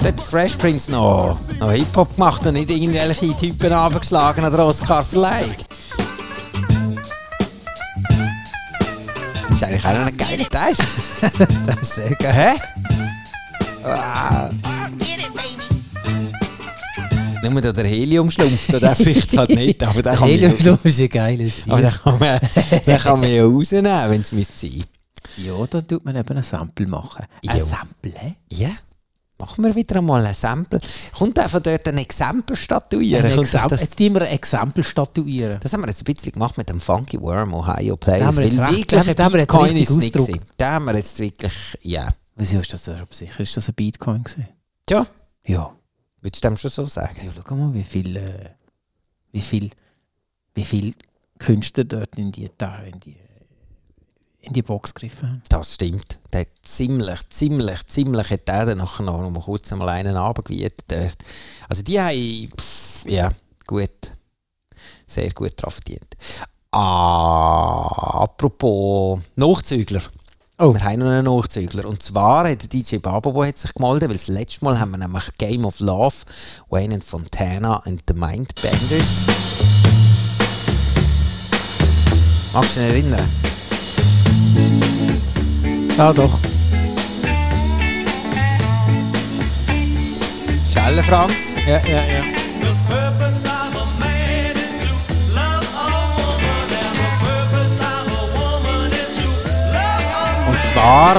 Hat 0.05 0.21
Fresh 0.21 0.57
Prince 0.57 0.91
noch, 0.91 1.39
noch 1.61 1.71
Hip-Hop 1.71 2.17
gemacht 2.17 2.47
und 2.47 2.55
nicht 2.55 2.71
irgendwelche 2.71 3.37
Typen 3.37 3.73
abgeschlagen 3.73 4.45
an 4.45 4.51
der 4.51 4.65
Oscar-Verleihung. 4.65 5.68
Ist 9.59 9.65
eigentlich 9.65 9.85
auch 9.87 9.93
noch 9.93 10.07
ein 10.07 10.17
geiler 10.17 10.49
Teil. 10.49 10.73
Das 11.67 11.77
ist 11.81 11.95
sehr 11.97 12.15
geil. 12.15 12.33
Hä? 12.33 12.53
Get 15.01 15.19
it, 15.19 15.35
baby. 17.43 17.51
Nur 17.51 17.61
da 17.61 17.73
der 17.73 17.87
Helium 17.89 18.31
schlumpft, 18.31 18.69
oder 18.69 18.79
der 18.79 18.95
vielleicht 18.95 19.37
halt 19.37 19.51
nicht, 19.51 19.83
aber 19.83 20.01
der 20.01 20.15
kann, 20.15 20.29
Helium 20.29 20.55
man, 20.65 20.79
ist 20.85 21.01
ein 21.01 21.09
geiles 21.09 21.55
aber 21.67 21.81
Tier. 21.81 21.91
den 21.91 21.99
kann 22.05 22.19
man, 22.21 22.39
den 22.87 22.99
kann 22.99 23.21
man 23.21 23.31
ja 23.33 23.43
rausnehmen, 23.45 24.11
wenn 24.11 24.21
es 24.21 24.31
müsste 24.31 24.69
sein. 24.69 24.85
Ja, 25.39 25.67
da 25.69 25.81
tut 25.81 26.05
man 26.05 26.15
eben 26.15 26.37
ein 26.37 26.45
Sample 26.45 26.87
machen. 26.87 27.25
Ein 27.45 27.59
Ja. 27.59 27.65
Sample, 27.65 28.13
hä? 28.15 28.35
Ja, 28.53 28.69
machen 29.39 29.65
wir 29.65 29.75
wieder 29.75 29.97
einmal 29.97 30.25
ein 30.27 30.35
Sample. 30.35 30.81
Kommt 31.17 31.39
einfach 31.39 31.61
dort 31.61 31.87
ein 31.89 31.99
Exempel 31.99 32.57
statuieren? 32.57 33.25
Ein 33.27 33.39
Exam- 33.39 33.69
das, 33.69 33.81
Jetzt 33.81 33.99
wir 33.99 34.23
ein 34.23 34.29
Exempel 34.29 34.85
statuieren. 34.85 35.59
das 35.61 35.73
haben 35.73 35.83
wir 35.83 35.89
jetzt 35.89 36.01
ein 36.07 36.13
bisschen 36.15 36.33
gemacht 36.33 36.57
mit 36.59 36.69
dem 36.69 36.81
Funky 36.81 37.21
Worm 37.21 37.55
Ohio 37.55 37.97
Players, 37.97 38.21
Da 38.21 38.27
haben 38.27 38.37
wir 38.37 38.45
jetzt 38.45 38.59
recht- 38.59 38.71
wirklich 38.71 39.15
da 39.15 39.25
haben 39.25 39.33
wir 39.35 39.41
jetzt 39.41 39.91
richtig 39.97 40.13
gewesen. 40.13 40.41
Da 40.57 40.73
haben 40.73 40.85
wir 40.87 40.97
jetzt 40.97 41.19
wirklich, 41.19 41.79
ja. 41.83 42.09
Wieso 42.37 42.59
ist 42.61 42.73
das 42.73 42.85
sicher? 43.11 43.41
Ist 43.41 43.57
das 43.57 43.69
ein 43.69 43.75
Bitcoin 43.75 44.23
gewesen? 44.25 44.49
Tja, 44.87 45.07
Ja. 45.45 45.73
würdest 46.21 46.45
du 46.45 46.49
dem 46.49 46.57
schon 46.57 46.71
so 46.71 46.87
sagen? 46.87 47.17
ja 47.25 47.33
schau 47.47 47.55
mal, 47.57 47.75
wie 47.75 47.83
viel, 47.83 48.17
äh, 48.17 48.51
wie 49.33 49.41
viel, 49.41 49.71
wie 50.55 50.65
viel 50.65 50.95
Künstler 51.39 51.85
dort 51.85 52.17
in 52.17 52.33
die, 52.33 52.51
da, 52.57 52.79
in 52.83 52.99
die, 53.01 53.17
in 54.49 54.55
die 54.55 54.63
Box 54.63 54.93
gegriffen. 54.93 55.43
Das 55.49 55.75
stimmt. 55.75 56.19
Der 56.33 56.41
hat 56.41 56.49
ziemlich, 56.63 57.29
ziemlich, 57.29 57.87
ziemlich 57.87 58.31
hat 58.31 58.49
der 58.49 58.67
dann 58.67 58.79
nachher 58.79 59.05
noch 59.05 59.31
mal 59.31 59.41
kurz 59.41 59.73
einmal 59.73 59.91
einen 59.91 60.15
dort. 60.15 61.25
Also 61.69 61.83
die 61.83 62.01
haben, 62.01 62.51
pff, 62.59 63.05
ja, 63.07 63.31
gut, 63.67 64.13
sehr 65.07 65.31
gut 65.31 65.53
daran 65.57 65.71
verdient. 65.71 66.17
Ah, 66.71 68.23
apropos 68.23 69.21
Nachzügler. 69.37 70.03
Oh. 70.59 70.75
Wir 70.75 70.83
haben 70.83 70.99
noch 70.99 71.07
einen 71.07 71.25
Nachzügler. 71.25 71.85
Und 71.85 72.03
zwar 72.03 72.49
hat 72.49 72.63
der 72.63 72.69
DJ 72.69 72.97
Babobo 72.97 73.45
hat 73.45 73.59
sich 73.59 73.73
gemeldet, 73.73 74.09
weil 74.09 74.17
das 74.17 74.29
letzte 74.29 74.65
Mal 74.65 74.79
haben 74.79 74.91
wir 74.91 74.99
nämlich 74.99 75.25
Game 75.39 75.65
of 75.65 75.79
Love, 75.81 76.17
Wayne 76.69 76.95
and 76.95 77.05
Fontana 77.05 77.77
and 77.85 78.03
the 78.09 78.15
Mindbenders. 78.15 79.25
Magst 82.53 82.77
du 82.77 82.81
dich 82.81 82.89
erinnern? 82.89 83.48
Ja, 85.99 86.13
doch. 86.13 86.39
Schelle 90.73 91.03
Franz. 91.03 91.35
Ja, 91.67 91.79
ja, 91.79 92.05
ja. 92.05 92.23
Und 100.47 100.65
zwar 100.73 101.17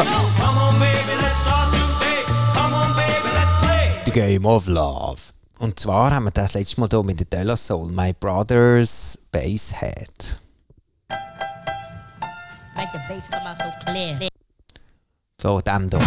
The 4.05 4.11
Game 4.11 4.45
of 4.45 4.67
Love. 4.67 5.19
Und 5.59 5.77
zwar 5.77 6.11
haben 6.11 6.23
wir 6.23 6.31
das 6.31 6.53
letzte 6.53 6.79
Mal 6.79 6.87
hier 6.89 7.03
mit 7.03 7.19
der 7.19 7.25
Della 7.25 7.57
Soul, 7.57 7.91
My 7.91 8.13
Brother's 8.17 9.27
Basshead. 9.33 10.37
Make 12.77 12.91
the 12.93 12.99
bass 13.09 13.29
come 13.29 13.45
out 13.45 13.57
so 13.57 13.65
clear. 13.85 14.29
So, 15.41 15.61
dem 15.61 15.87
hier. 15.89 15.99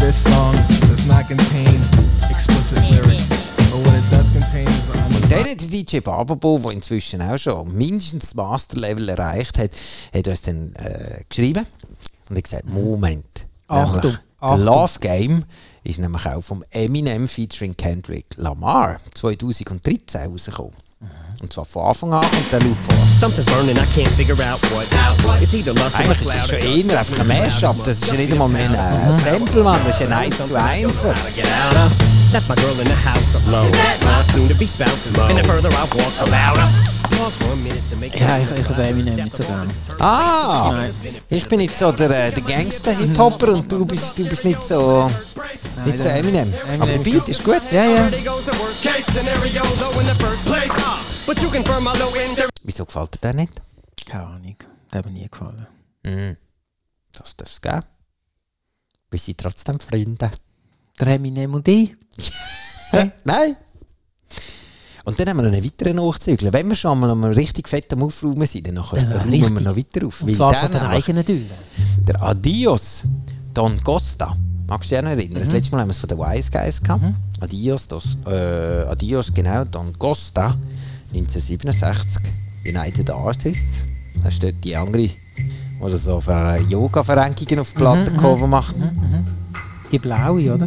This 0.00 0.22
song 0.24 0.54
does 0.88 1.04
not 1.04 1.28
contain 1.28 1.78
explicit 2.30 2.78
lyrics, 2.90 3.28
but 3.70 3.84
what 3.84 3.94
it 3.94 4.10
does 4.10 4.30
contain 4.32 4.66
is 4.66 5.14
Und 5.14 5.30
dann 5.30 5.40
hat 5.40 5.60
der 5.60 5.68
DJ 5.68 6.00
Bababo, 6.00 6.58
der 6.60 6.72
inzwischen 6.72 7.20
auch 7.20 7.36
schon 7.36 7.76
mindestens 7.76 8.24
das 8.24 8.34
Masterlevel 8.34 9.10
erreicht 9.10 9.58
hat, 9.58 9.72
hat 10.14 10.26
uns 10.26 10.40
dann 10.40 10.72
äh, 10.76 11.22
geschrieben 11.28 11.66
und 12.30 12.36
hat 12.36 12.44
gesagt, 12.44 12.70
Moment. 12.70 13.46
Achtung, 13.68 14.16
Achtung. 14.40 14.58
The 14.58 14.64
Love 14.64 15.00
Game 15.00 15.44
ist 15.84 15.98
nämlich 15.98 16.24
auch 16.24 16.40
vom 16.40 16.64
Eminem 16.70 17.28
featuring 17.28 17.76
Kendrick 17.76 18.24
Lamar 18.36 19.00
2013 19.12 20.30
rausgekommen. 20.30 20.85
Und 21.42 21.52
zwar 21.52 21.64
von 21.66 21.84
Anfang 21.86 22.12
an 22.14 22.24
und 22.24 22.52
der 22.52 22.60
Loop 22.60 22.76
vor. 22.82 22.94
Something's 23.12 23.44
burning, 23.46 23.76
I 23.76 23.80
can't 23.94 24.08
figure 24.16 24.36
out 24.50 24.60
what. 24.72 24.86
It's 25.42 25.54
either 25.54 25.74
lust 25.74 25.94
or 25.96 26.00
Eigentlich 26.00 26.20
ist 26.20 26.26
das 26.26 26.48
cloud. 26.48 26.62
schon 26.62 26.88
eher 26.88 26.98
einfach 26.98 27.18
ein 27.18 27.26
Mashup. 27.26 27.84
Das 27.84 27.94
ist 27.94 28.06
ja 28.06 28.14
nicht 28.14 28.32
einmal 28.32 28.48
mehr 28.48 28.70
ein 28.70 29.12
Sample, 29.12 29.62
Mann. 29.62 29.80
Das 29.84 30.00
ist 30.00 30.06
ein 30.06 30.12
1 30.12 30.36
zu 30.44 30.58
1. 30.58 31.02
Left 32.32 32.48
my 32.48 32.54
girl 32.56 32.80
in 32.80 32.86
the 32.86 33.08
house 33.08 33.36
alone. 33.46 33.70
My 34.02 34.22
soon 34.32 34.48
to 34.48 34.54
be 34.54 34.66
spouse 34.66 35.06
is 35.06 35.18
And 35.18 35.38
the 35.38 35.44
further 35.44 35.68
I 35.68 35.82
walk, 35.82 36.12
the 36.24 36.30
louder. 36.30 36.95
Ja, 38.18 38.38
ich, 38.38 38.50
ich 38.50 38.68
habe 38.68 38.82
Eminem 38.82 39.14
nicht 39.14 39.36
so 39.36 39.42
gerne. 39.44 39.70
Ah! 39.98 40.68
Nein. 40.72 40.94
Ich 41.28 41.48
bin 41.48 41.58
nicht 41.58 41.76
so 41.76 41.92
der, 41.92 42.10
äh, 42.10 42.32
der 42.32 42.42
Gangster-Hip-Hopper 42.42 43.52
und 43.52 43.70
du 43.70 43.84
bist, 43.84 44.18
du 44.18 44.24
bist 44.24 44.44
nicht 44.44 44.62
so, 44.62 45.10
nicht 45.84 46.00
so 46.00 46.08
Eminem. 46.08 46.52
Eminem 46.52 46.82
Aber 46.82 46.92
der 46.92 46.98
Beat 46.98 47.28
ist 47.28 47.42
gut. 47.42 47.62
Ja, 47.70 47.84
ja. 47.84 48.10
Wieso 52.62 52.84
gefällt 52.84 53.14
dir 53.14 53.18
der 53.18 53.32
nicht? 53.34 53.62
Keine 54.06 54.26
Ahnung. 54.26 54.56
Der 54.92 54.98
hat 54.98 55.06
mir 55.06 55.12
nie 55.12 55.28
gefallen. 55.28 55.66
Mhm. 56.04 56.36
Das 57.12 57.36
darf 57.36 57.50
es 57.50 57.60
geben. 57.60 57.82
Wir 59.10 59.18
sind 59.18 59.38
trotzdem 59.38 59.80
Freunde. 59.80 60.30
Der 61.00 61.06
Eminem 61.08 61.54
und 61.54 61.66
ich. 61.68 61.94
Nein. 63.24 63.56
Und 65.06 65.18
dann 65.20 65.28
haben 65.28 65.36
wir 65.36 65.44
noch 65.44 65.52
einen 65.52 65.64
weiteren 65.64 65.96
Nachzügler. 65.96 66.52
Wenn 66.52 66.68
wir 66.68 66.74
schon 66.76 66.98
mal 66.98 67.08
an 67.10 67.22
einem 67.24 67.32
richtig 67.32 67.68
fetten 67.68 68.02
Aufräumen 68.02 68.46
sind, 68.46 68.66
dann 68.66 68.74
Dann 68.74 68.84
räumen 68.84 69.12
richtig. 69.30 69.54
wir 69.54 69.60
noch 69.60 69.76
weiter 69.76 70.06
auf. 70.06 70.20
Und 70.20 70.28
Weil 70.28 70.34
zwar 70.34 70.50
der 70.52 70.60
von 70.62 70.72
nämlich- 70.72 71.04
eigenen 71.08 71.24
Türen. 71.24 71.46
Der 72.08 72.22
Adios 72.22 73.04
Don 73.54 73.82
Costa. 73.84 74.36
Magst 74.68 74.90
du 74.90 74.96
dich 74.96 75.04
noch 75.04 75.10
erinnern? 75.10 75.38
Das 75.40 75.52
letzte 75.52 75.70
Mal 75.70 75.82
haben 75.82 75.88
wir 75.88 75.92
es 75.92 75.98
von 75.98 76.08
den 76.08 76.18
Wise 76.18 76.50
Guys 76.50 76.82
gehabt. 76.82 77.04
Adios, 77.40 77.86
dos, 77.86 78.18
äh, 78.26 78.30
Adios, 78.90 79.32
genau, 79.32 79.64
Don 79.64 79.96
Costa. 79.96 80.56
1967. 81.14 82.20
United 82.66 83.08
Artists. 83.10 83.84
Da 84.24 84.30
steht 84.30 84.56
die 84.64 84.74
andere, 84.74 85.02
die 85.06 85.16
so 85.96 86.20
für 86.20 86.58
Yoga-Verrenkungen 86.68 87.60
auf 87.60 87.70
die 87.70 87.76
Plattencover 87.78 88.48
macht. 88.48 88.74
Die 89.92 90.00
blaue, 90.00 90.52
oder? 90.54 90.66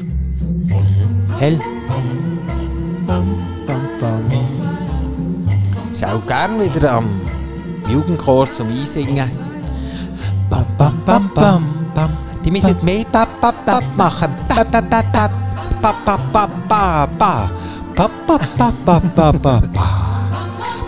Hell. 1.40 1.60
Auch 6.04 6.26
gern 6.26 6.62
wieder 6.62 6.94
am 6.94 7.06
Jugendchor 7.90 8.52
zum 8.52 8.70
Einsingen. 8.70 9.30
Bam, 10.50 10.66
bam, 10.78 11.02
bam, 11.06 11.30
bam, 11.34 11.92
bam. 11.94 12.10
Die 12.44 12.52
müssen 12.52 12.76
mehr 12.84 13.04
bap, 13.12 13.28
bap, 13.42 13.66
bap 13.66 13.84
machen. 13.98 14.32
Bap, 14.48 14.72
bap, 14.72 14.90
bap, 14.90 15.12
bap. 15.12 15.32
Bap, 15.82 16.06
bap, 16.06 16.32
bap, 16.32 16.50
bap, 16.70 17.18
bap. 17.18 17.52
Bap, 17.96 18.12
bap, 18.28 18.42
bap, 18.58 18.74
bap, 18.86 19.16
bap, 19.16 19.42
bap, 19.42 19.42
bap. 19.42 19.74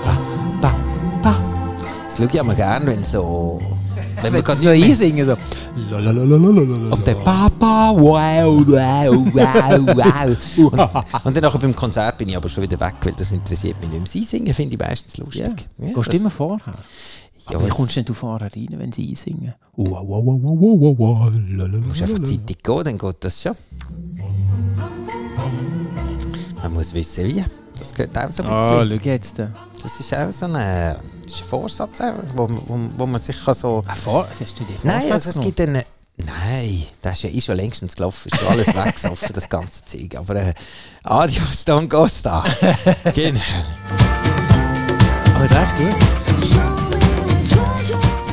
Bap, 0.05 0.61
bap, 0.61 0.75
bap. 1.21 1.35
Das 2.07 2.17
schaue 2.17 2.27
ich 2.27 2.35
immer 2.35 2.55
gern, 2.55 2.85
wenn 2.87 3.03
so... 3.03 3.59
Wenn 4.21 4.43
gerade 4.43 4.59
so 4.59 4.69
einsingen, 4.69 5.25
so. 5.25 5.35
und 6.91 7.07
der 7.07 7.15
Papa, 7.15 7.93
wow, 7.95 8.63
wow, 8.67 9.15
wow, 9.33 9.95
wow. 9.95 10.37
Und, 10.57 11.25
und 11.25 11.35
dann 11.35 11.43
nachher 11.43 11.59
beim 11.59 11.75
Konzert 11.75 12.17
bin 12.17 12.29
ich 12.29 12.37
aber 12.37 12.49
schon 12.49 12.63
wieder 12.63 12.79
weg, 12.79 12.95
weil 13.03 13.13
das 13.13 13.31
interessiert 13.31 13.79
mich 13.81 13.89
nicht 13.89 13.99
mehr. 13.99 14.07
Sie 14.07 14.23
singen 14.23 14.53
finde 14.53 14.73
ich 14.75 14.79
meistens 14.79 15.17
lustig. 15.17 15.67
Ja, 15.77 15.87
Gehst 15.93 16.13
du 16.13 16.17
immer 16.17 16.29
vorher? 16.29 16.73
Ja, 17.49 17.57
Aber 17.57 17.65
wie 17.65 17.69
kommst 17.71 17.91
du 17.91 17.95
denn 17.95 18.05
du 18.05 18.13
vorher 18.13 18.51
rein, 18.55 18.67
wenn 18.77 18.91
sie 18.91 19.09
einsingen? 19.09 19.53
Wow, 19.75 20.23
Du 21.31 21.79
musst 21.79 22.01
einfach 22.01 22.19
zeitig 22.23 22.63
gehen, 22.63 22.83
dann 22.83 22.97
geht 22.97 23.15
das 23.21 23.41
schon. 23.41 23.55
Man 26.61 26.73
muss 26.73 26.93
wissen, 26.93 27.23
wie. 27.25 27.43
Das 27.77 27.93
geht 27.93 28.15
auch 28.15 28.29
so 28.29 28.43
ein 28.43 28.49
Ah, 28.49 28.83
bisschen. 28.83 28.99
schau 29.01 29.09
jetzt. 29.09 29.39
Das 29.81 29.99
ist 29.99 30.15
auch 30.15 30.31
so 30.31 30.45
ein, 30.45 30.55
äh, 30.55 30.95
ist 31.33 31.41
ein 31.41 31.47
Vorsatz, 31.47 31.99
wo, 32.35 32.47
wo, 32.49 32.79
wo 32.97 33.05
man 33.05 33.19
sich 33.19 33.43
kann 33.43 33.53
so... 33.53 33.83
Vor, 34.03 34.27
hast 34.39 34.59
du 34.59 34.63
die 34.63 34.73
Nein, 34.83 35.01
Vorsatz 35.01 35.27
also 35.27 35.39
es 35.39 35.45
gibt 35.45 35.61
einen... 35.61 35.83
Nein, 36.17 36.85
das 37.01 37.13
ist 37.13 37.23
ja 37.23 37.29
eh 37.29 37.41
schon 37.41 37.55
längstens 37.55 37.95
gelaufen. 37.95 38.29
Ist 38.31 38.39
schon 38.39 38.49
alles 38.49 38.67
weggesoffen, 38.75 39.33
das 39.33 39.49
ganze 39.49 39.85
Zeug. 39.85 40.15
Aber 40.15 40.35
äh, 40.35 40.53
Adios, 41.03 41.65
Don 41.65 41.87
Costa. 41.89 42.43
genau. 43.15 43.39
Aber 45.35 45.47
das 45.47 45.69
ist 45.71 45.77
gut. 45.77 45.95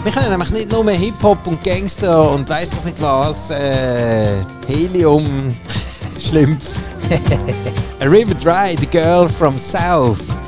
Wir 0.04 0.12
können 0.12 0.30
nämlich 0.30 0.50
nicht 0.50 0.72
nur 0.72 0.90
Hip-Hop 0.90 1.46
und 1.46 1.62
Gangster 1.62 2.30
und 2.30 2.48
weiss 2.48 2.70
doch 2.70 2.84
nicht 2.84 3.00
was, 3.00 3.50
äh, 3.50 4.42
Helium, 4.66 5.54
Schlümpf. 6.18 6.78
A 8.00 8.04
River 8.04 8.34
Dry, 8.34 8.76
The 8.78 8.86
Girl 8.86 9.28
from 9.28 9.58
South. 9.58 10.38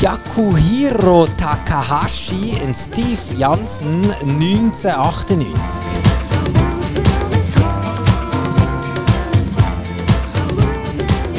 Yakuhiro 0.00 1.26
Takahashi 1.36 2.60
und 2.62 2.74
Steve 2.76 3.34
Jansen 3.36 4.10
1998. 4.12 5.82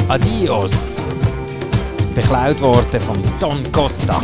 Adios. 0.08 1.00
Beklaut 2.14 2.60
worden 2.60 3.00
von 3.00 3.22
Don 3.38 3.72
Costa. 3.72 4.20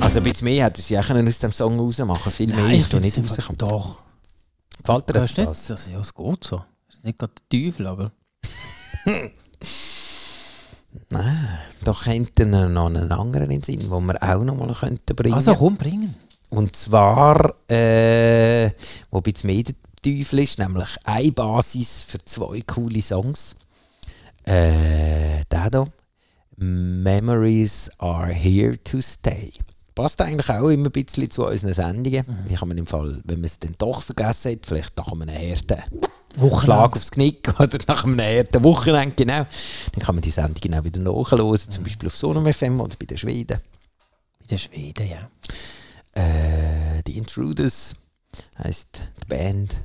Also 0.00 0.18
ein 0.18 0.22
bisschen 0.22 0.44
mehr 0.44 0.64
hätte 0.64 0.80
sie 0.80 0.96
auch 0.96 1.10
aus 1.10 1.38
dem 1.40 1.52
Song 1.52 1.78
rausmachen 1.80 2.30
Viel 2.30 2.46
mehr 2.54 2.64
Nein, 2.64 2.78
ist 2.78 2.94
da 2.94 3.00
nicht 3.00 3.18
es 3.18 3.24
rausgekommen. 3.24 3.58
Doch. 3.58 3.98
Gefällt 4.78 5.08
dir 5.08 5.12
Das 5.14 5.36
nicht, 5.36 5.48
das? 5.50 5.88
ja, 5.90 5.98
es 6.00 6.14
geht 6.14 6.44
so. 6.44 6.62
Das 6.86 6.96
ist 6.96 7.04
nicht 7.04 7.18
gerade 7.18 7.32
der 7.50 7.60
Teufel, 7.60 7.86
aber... 7.88 8.12
Nein, 11.10 11.58
doch 11.84 12.04
könnten 12.04 12.50
wir 12.50 12.68
noch 12.68 12.86
einen 12.86 13.10
anderen 13.12 13.50
in 13.50 13.62
Sinn, 13.62 13.80
den 13.80 13.90
wir 13.90 14.22
auch 14.22 14.44
noch 14.44 14.56
mal 14.56 14.72
könnten 14.74 15.16
bringen 15.16 15.34
Also 15.34 15.54
komm, 15.54 15.76
bringen. 15.76 16.14
Und 16.50 16.76
zwar, 16.76 17.54
äh, 17.68 18.70
wo 19.10 19.18
ein 19.18 19.22
bisschen 19.22 19.48
mehr 19.48 19.64
der 19.64 19.74
Teufel 20.02 20.40
ist, 20.40 20.58
nämlich 20.58 20.96
eine 21.04 21.32
Basis 21.32 22.02
für 22.02 22.18
zwei 22.24 22.60
coole 22.62 23.02
Songs. 23.02 23.56
Äh, 24.44 25.44
der 25.50 25.70
hier. 25.72 25.88
Memories 26.56 27.90
are 27.98 28.32
here 28.32 28.76
to 28.84 29.00
stay. 29.00 29.52
Passt 29.94 30.20
eigentlich 30.20 30.50
auch 30.50 30.68
immer 30.68 30.86
ein 30.86 30.92
bisschen 30.92 31.30
zu 31.30 31.46
unseren 31.46 31.72
Sendungen. 31.72 32.24
Wie 32.48 32.54
kann 32.54 32.68
man 32.68 32.78
im 32.78 32.86
Fall, 32.86 33.20
wenn 33.24 33.38
man 33.38 33.44
es 33.44 33.60
dann 33.60 33.76
doch 33.78 34.02
vergessen 34.02 34.52
hat, 34.52 34.66
vielleicht 34.66 34.96
nach 34.96 35.12
einem 35.12 35.30
harten 35.30 35.82
Schlag 36.60 36.96
aufs 36.96 37.12
Knick 37.12 37.48
oder 37.60 37.78
nach 37.86 38.04
einem 38.04 38.20
harten 38.20 38.64
Wochenende, 38.64 39.14
genau, 39.14 39.46
dann 39.92 40.02
kann 40.02 40.16
man 40.16 40.22
die 40.22 40.30
Sendungen 40.30 40.78
auch 40.78 40.84
wieder 40.84 41.00
nachhören, 41.00 41.58
zum 41.58 41.84
Beispiel 41.84 42.08
auf 42.08 42.16
Sonum 42.16 42.52
FM 42.52 42.80
oder 42.80 42.96
bei 42.98 43.06
den 43.06 43.18
Schweden. 43.18 43.60
Bei 44.40 44.46
den 44.50 44.58
Schweden, 44.58 45.08
ja. 45.08 45.30
Äh, 46.14 47.02
die 47.06 47.16
Intruders 47.16 47.94
heisst 48.58 49.10
die 49.22 49.26
Band. 49.28 49.76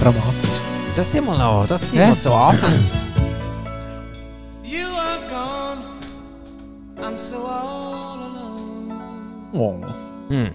Dramatisch. 0.00 0.50
Das 0.96 1.12
sind 1.12 1.24
wir 1.26 1.36
noch, 1.36 1.66
das 1.66 1.90
sind 1.90 1.98
Ja. 2.00 2.08
wir 2.08 2.14
so 2.14 2.32
Anfang. 2.32 2.72
You 4.64 4.86
are 4.96 5.20
gone. 5.28 5.82
I'm 7.06 7.16
so 7.18 7.36
all 7.36 8.18
alone. 8.18 8.94
Oh, 9.52 9.74
Hm. 10.28 10.48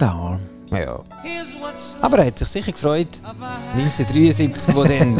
der 0.00 0.08
Arm. 0.08 0.40
Ja. 0.70 0.98
Aber 2.02 2.18
er 2.20 2.26
hat 2.26 2.38
sich 2.38 2.48
sicher 2.48 2.72
gefreut, 2.72 3.08
1973, 3.76 4.74
wo 4.74 4.84
dann 4.84 5.18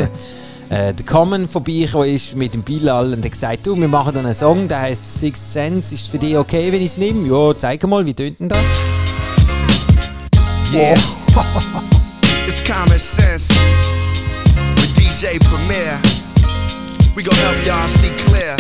äh, 0.70 0.92
der 0.94 1.07
Common 1.07 1.48
vorbeigekommen 1.48 2.09
ist 2.14 2.37
mit 2.37 2.54
dem 2.54 2.62
Bilal 2.62 3.12
und 3.14 3.24
hat 3.24 3.31
gesagt, 3.31 3.66
du, 3.66 3.76
wir 3.76 3.88
machen 3.88 4.12
da 4.14 4.20
einen 4.20 4.35
Song, 4.35 4.68
der 4.68 4.81
heißt 4.83 5.20
Sixth 5.20 5.52
Sense, 5.52 5.94
ist 5.94 6.09
für 6.11 6.18
dich 6.18 6.37
okay, 6.37 6.70
wenn 6.72 6.81
ich 6.81 6.92
es 6.92 6.96
nehme? 6.96 7.26
Ja, 7.26 7.57
zeig 7.57 7.87
mal, 7.87 8.04
wie 8.04 8.14
tönt 8.14 8.38
denn 8.40 8.48
das? 8.48 8.64
Yeah. 10.72 10.98
it's 12.48 12.62
common 12.64 12.98
sense. 12.98 13.48
With 14.80 14.96
DJ 14.96 15.38
Premier. 15.52 16.00
We 17.14 17.22
gon' 17.22 17.37
help 17.44 17.61
y'all 17.66 17.88
see 17.88 18.11
clear. 18.24 18.56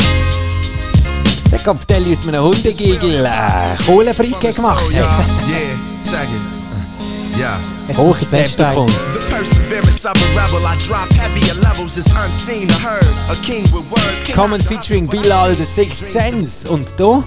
Der 1.50 1.58
Kopfteil 1.60 2.04
aus 2.12 2.28
einem 2.28 2.42
Hundegigel 2.42 3.24
äh, 3.24 4.52
gemacht. 4.52 4.82
Yeah, 4.92 5.24
check 6.02 6.28
it. 6.28 7.38
Yeah. 7.38 7.58
Hohe 7.96 8.18
Tempelkunst. 8.18 9.14
The 9.14 9.20
perseverance 9.30 10.04
of 10.04 10.16
a 10.16 10.34
rebel, 10.36 10.66
I 10.66 10.76
drop 10.76 11.10
heavier 11.14 11.54
levels, 11.62 11.96
is 11.96 12.12
unseen 12.12 12.70
or 12.70 12.80
heard. 12.80 13.14
A 13.30 13.34
king 13.42 13.62
with 13.72 13.88
words. 13.90 14.22
Common 14.34 14.60
featuring 14.60 15.06
Bilal, 15.06 15.54
The 15.54 15.64
Sixth 15.64 16.10
Sense. 16.10 16.68
Und 16.68 16.92
du? 16.98 17.24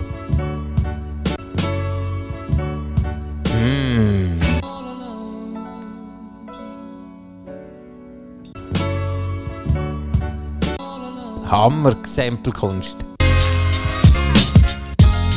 Hammer 11.52 11.94
Samplekunst. 12.08 12.98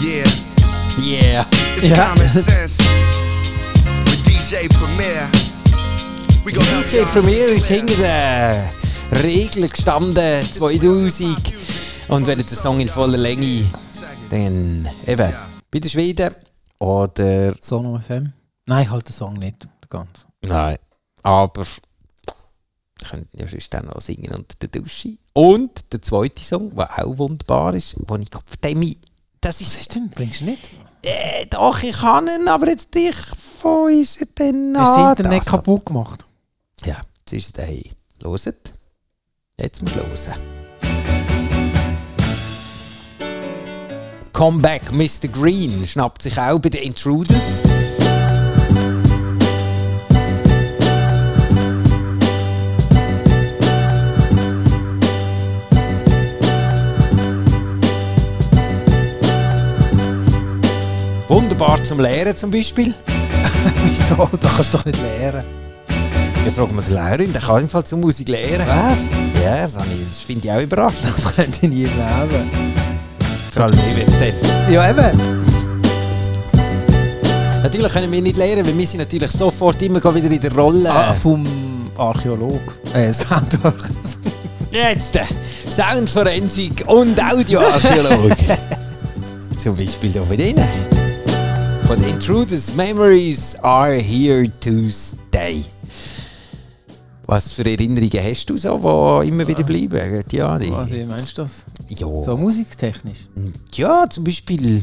Yeah, 0.00 0.24
Yeah. 1.00 1.44
it's 1.76 1.88
Yeah. 1.88 2.06
common 2.06 2.28
sense. 2.28 2.78
With 4.06 4.22
DJ 4.24 4.68
Premier. 4.68 5.28
DJ 6.44 7.02
Premier 7.12 7.46
ist 7.48 7.66
hinter 7.66 7.96
der 7.96 8.70
Regeln 9.24 9.68
gestanden, 9.68 10.44
2000. 10.52 11.36
Und 12.08 12.26
wenn 12.28 12.38
jetzt 12.38 12.50
der 12.52 12.58
Song 12.58 12.78
in 12.78 12.88
voller 12.88 13.16
Länge, 13.18 13.64
dann 14.30 14.88
eben 15.06 15.32
bei 15.70 15.78
den 15.80 15.90
Schweden 15.90 16.32
oder... 16.78 17.54
Sono 17.60 17.98
FM? 17.98 18.32
Nein, 18.66 18.88
halt 18.90 19.08
den 19.08 19.12
Song 19.14 19.34
nicht. 19.34 19.66
Ganz. 19.88 20.26
Nein, 20.42 20.76
aber 21.24 21.64
könnte 23.08 23.28
ja 23.32 23.48
sonst 23.48 23.72
dann 23.74 23.86
noch 23.86 24.00
singen 24.00 24.32
unter 24.34 24.56
der 24.60 24.68
Dusche. 24.68 25.16
Und 25.32 25.92
der 25.92 26.00
zweite 26.02 26.42
Song, 26.42 26.74
der 26.74 27.04
auch 27.04 27.18
wunderbar 27.18 27.74
ist, 27.74 27.96
wo 28.06 28.16
ich 28.16 28.30
glaube, 28.30 28.46
dem 28.62 28.94
das 29.40 29.60
ist... 29.60 29.74
Was 29.74 29.80
ist 29.82 29.94
denn? 29.94 30.08
Bringst 30.10 30.40
du 30.40 30.44
nicht? 30.46 30.62
Äh, 31.02 31.46
doch, 31.46 31.82
ich 31.82 31.96
kann 31.96 32.26
ihn, 32.26 32.48
aber 32.48 32.68
jetzt 32.68 32.94
dich 32.94 33.14
von 33.14 33.90
ist 33.92 34.20
er 34.22 34.26
dann... 34.34 34.74
Hast 34.78 34.96
du 34.96 35.10
Internet 35.22 35.40
das- 35.40 35.46
kaputt 35.46 35.84
gemacht? 35.84 36.24
Ja, 36.86 37.02
jetzt 37.18 37.32
ist 37.32 37.46
es 37.46 37.52
daheim. 37.52 37.84
Loset. 38.22 38.72
Jetzt 39.60 39.82
musst 39.82 39.96
du 39.96 40.00
hören. 40.00 40.40
Comeback 44.32 44.90
Mr. 44.92 45.28
Green 45.28 45.86
schnappt 45.86 46.22
sich 46.22 46.38
auch 46.40 46.58
bei 46.58 46.70
den 46.70 46.82
Intruders. 46.82 47.62
Wunderbar 61.64 61.84
zum 61.84 62.00
Lehren 62.00 62.36
zum 62.36 62.50
Beispiel. 62.50 62.92
Wieso? 63.84 64.28
Da 64.38 64.48
kannst 64.54 64.74
du 64.74 64.76
doch 64.78 64.84
nicht 64.84 65.00
lehren. 65.00 65.42
Ich 66.46 66.52
frage 66.52 66.74
mal 66.74 66.84
die 66.86 66.92
Lehrerin, 66.92 67.32
der 67.32 67.40
kann 67.40 67.66
Fall 67.70 67.84
zur 67.84 67.98
Musik 67.98 68.28
lehren. 68.28 68.66
Was? 68.68 68.98
Ja, 69.42 69.62
das, 69.62 69.72
ich- 70.18 70.26
finde 70.26 70.46
ich 70.46 70.52
auch 70.54 70.60
überraschend. 70.60 71.04
Das 71.16 71.34
könnte 71.34 71.58
ich 71.62 71.70
nie 71.70 71.84
im 71.84 71.90
Leben. 71.92 72.74
Vor 73.50 73.62
allem 73.62 73.76
nicht 73.76 73.98
jetzt 73.98 74.20
dann. 74.20 74.72
Ja, 74.72 74.90
eben. 74.90 75.42
Natürlich 77.62 77.92
können 77.94 78.12
wir 78.12 78.20
nicht 78.20 78.36
lernen, 78.36 78.66
weil 78.66 78.76
wir 78.76 78.86
sind 78.86 78.98
natürlich 79.00 79.30
sofort 79.30 79.80
immer 79.80 80.02
wieder 80.14 80.30
in 80.30 80.40
der 80.40 80.54
Rolle. 80.54 80.90
Ah, 80.92 81.14
vom 81.14 81.46
Archäolog. 81.96 82.60
Äh, 82.92 83.10
Soundarchäolog. 83.10 83.88
Jetzt 84.70 85.16
äh, 85.16 85.20
Soundforensik 85.74 86.84
und 86.88 87.18
Audioarchäolog. 87.22 88.32
Zum 89.56 89.74
Beispiel 89.74 90.10
hier 90.10 90.22
von 90.24 90.36
denen. 90.36 90.93
Von 91.86 91.98
den 92.00 92.14
Intruders 92.14 92.74
Memories 92.74 93.56
are 93.62 93.94
here 93.94 94.48
to 94.60 94.88
stay. 94.88 95.64
Was 97.26 97.52
für 97.52 97.64
Erinnerungen 97.64 98.22
hast 98.22 98.46
du 98.50 98.56
so, 98.58 99.20
die 99.22 99.28
immer 99.28 99.46
wieder 99.46 99.62
bleiben? 99.62 100.24
Ja, 100.30 100.58
die, 100.58 100.70
Was 100.70 100.90
wie 100.90 101.04
meinst 101.04 101.36
du 101.38 101.42
das? 101.42 101.64
ja. 101.88 102.06
So 102.20 102.36
musiktechnisch. 102.36 103.28
ja, 103.74 104.06
zum 104.10 104.24
Beispiel 104.24 104.82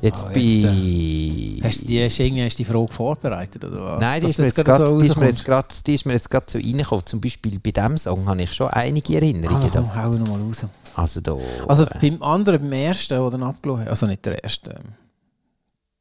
jetzt 0.00 0.24
Ah, 0.24 0.30
bei... 0.32 0.40
jetzt, 0.40 1.64
Hast 1.64 1.82
du 1.82 1.86
die, 1.86 1.96
irgendwie- 1.98 2.44
hast 2.44 2.58
die 2.58 2.64
Frage 2.64 2.92
vorbereitet? 2.92 3.64
Oder 3.64 3.84
was? 3.84 4.00
Nein, 4.00 4.20
die 4.22 4.28
ist, 4.30 4.38
jetzt 4.38 4.58
die, 4.58 5.06
ist 5.06 5.16
mir 5.16 5.26
jetzt 5.26 5.44
grad, 5.44 5.86
die 5.86 5.94
ist 5.94 6.06
mir 6.06 6.12
jetzt 6.14 6.30
gerade 6.30 6.46
so 6.48 6.58
reingekommen. 6.58 7.06
Zum 7.06 7.20
Beispiel 7.20 7.58
bei 7.60 7.70
diesem 7.72 7.98
Song 7.98 8.26
habe 8.28 8.42
ich 8.42 8.52
schon 8.52 8.68
einige 8.68 9.14
Erinnerungen. 9.16 9.62
Ah, 9.64 9.70
da. 9.72 9.80
komm, 9.80 9.94
hau 9.94 10.10
nochmal 10.10 10.40
raus. 10.40 10.64
Also 10.94 11.20
da... 11.20 11.36
Also 11.66 11.84
äh, 11.84 11.98
beim 12.00 12.22
anderen, 12.22 12.60
beim 12.62 12.72
ersten, 12.72 13.14
der 13.14 13.30
dann 13.30 13.42
abgelaufen 13.42 13.88
also 13.88 14.06
nicht 14.06 14.24
der 14.26 14.42
erste, 14.42 14.70
ähm, 14.72 14.92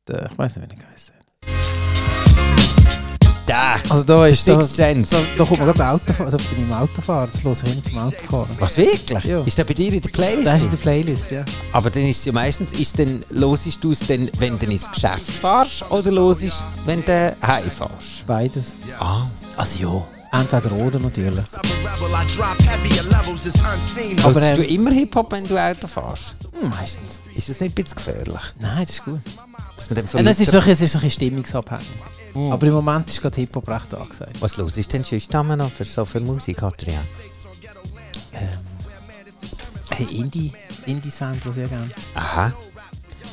der, 0.08 0.30
ich 0.32 0.38
weiß 0.38 0.56
nicht, 0.56 0.70
wie 0.70 0.74
er 0.74 0.78
geheißen 0.78 1.22
da! 3.52 3.76
Also 3.90 4.04
da 4.04 4.28
ist 4.28 4.48
da, 4.48 4.62
Sixth 4.62 4.76
Sense. 4.76 5.16
da, 5.16 5.22
da 5.38 5.44
kommt 5.44 5.60
man 5.60 5.74
gerade 5.74 5.90
Autofahren, 5.90 6.32
da 6.32 6.38
bin 6.38 6.46
ich 6.52 6.58
im 6.58 6.74
Autofahren, 6.74 7.30
das 7.32 7.44
höre 7.44 7.72
ich 7.72 7.84
zum 7.84 7.98
Autofahren. 7.98 8.56
Was, 8.60 8.78
wirklich? 8.78 9.24
Ja. 9.26 9.42
Ist 9.42 9.58
der 9.58 9.64
bei 9.66 9.74
dir 9.74 9.94
in 9.94 10.02
der 10.02 10.10
Playlist? 10.10 10.48
Das 10.48 10.58
ist 10.58 10.64
in 10.64 10.72
der 10.72 10.78
Playlist, 10.78 11.32
ja. 11.32 11.46
Aber 11.74 11.90
dann 11.90 12.04
ist 12.04 12.20
es 12.20 12.26
ja 12.26 12.32
meistens, 12.32 12.74
ist 12.74 12.98
dann, 12.98 13.24
hörst 13.32 13.84
du 13.84 13.92
es 13.92 14.00
dann, 14.00 14.30
wenn 14.40 14.58
du 14.58 14.66
ins 14.68 14.90
Geschäft 14.92 15.32
fährst 15.32 15.84
oder 15.90 16.12
hörst 16.12 16.42
du 16.42 16.48
es, 16.48 16.68
wenn 16.86 17.04
du 17.04 17.36
heimfährst? 17.42 18.26
Beides. 18.26 18.76
Ah. 19.00 19.28
Also 19.58 19.80
ja, 20.32 20.40
entweder 20.40 20.72
oder 20.74 21.00
natürlich. 21.00 21.46
Aber, 24.24 24.42
Hörst 24.42 24.58
du 24.58 24.64
ähm, 24.64 24.70
immer 24.70 24.92
Hip-Hop, 24.92 25.32
wenn 25.32 25.48
du 25.48 25.58
Auto 25.58 25.88
fährst? 25.88 26.36
Meistens. 26.64 27.22
Ist 27.36 27.50
das 27.50 27.60
nicht 27.60 27.72
ein 27.78 27.84
bisschen 27.84 27.98
gefährlich? 27.98 28.42
Nein, 28.60 28.86
das 28.86 28.92
ist 28.92 29.04
gut. 29.04 29.20
Dass 29.82 29.90
man 29.90 30.06
dann 30.06 30.26
Ja, 30.26 30.32
das 30.32 30.40
ist 30.40 30.54
doch 30.54 30.68
es 30.68 30.82
ist 30.82 30.96
doch 30.96 31.00
ein 31.02 31.08
bisschen 31.08 31.30
stimmungsabhängig. 31.30 31.88
Aber 32.36 32.68
im 32.68 32.74
Moment 32.74 33.10
ist 33.10 33.22
gerade 33.22 33.36
Hip-Hop 33.36 33.68
recht 33.68 33.94
angesagt. 33.94 34.38
Was 34.40 34.58
los 34.58 34.78
ist 34.78 34.94
denn 34.94 35.04
sonst 35.04 35.34
noch 35.34 35.72
für 35.72 35.84
so 35.86 36.06
viel 36.06 36.22
Musik, 36.22 36.64
Adrian? 36.64 37.04
Hey, 39.92 40.08
Indie, 40.18 40.54
Indie-Sound 40.86 41.44
höre 41.44 41.58
ich 41.58 41.70
gerne. 41.70 41.90
Aha. 42.16 42.54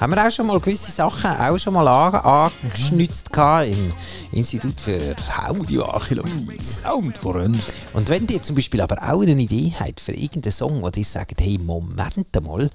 Haben 0.01 0.15
wir 0.15 0.27
auch 0.27 0.31
schon 0.31 0.47
mal 0.47 0.61
gewisse 0.61 0.93
Sachen 0.93 1.31
auch 1.31 1.59
schon 1.59 1.75
mal 1.75 1.89
an, 1.89 2.51
angeschnitzt 2.63 3.33
gehabt 3.33 3.67
im 3.69 3.93
Institut 4.31 4.81
für 4.81 5.17
Audioarchäologie. 5.49 6.61
Soundforensik. 6.61 7.75
Und 7.95 8.09
wenn 8.09 8.27
ihr 8.29 8.43
zum 8.43 8.55
Beispiel 8.55 8.81
aber 8.81 8.97
auch 9.03 9.23
eine 9.23 9.33
Idee 9.33 9.73
habt 9.79 10.01
für 10.01 10.13
irgendeinen 10.13 10.53
Song, 10.53 10.83
wo 10.83 10.91
ihr 10.95 11.05
sagt, 11.05 11.41
hey, 11.41 11.59
Moment 11.59 12.43
mal, 12.43 12.71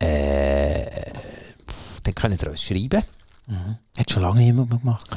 äh, 0.00 0.84
dann 2.04 2.14
könnt 2.14 2.42
ihr 2.42 2.50
uns 2.50 2.62
schreiben. 2.62 3.02
Hat 3.96 4.10
schon 4.10 4.22
lange 4.22 4.42
jemand 4.42 4.70
mehr 4.70 4.78
gemacht. 4.78 5.10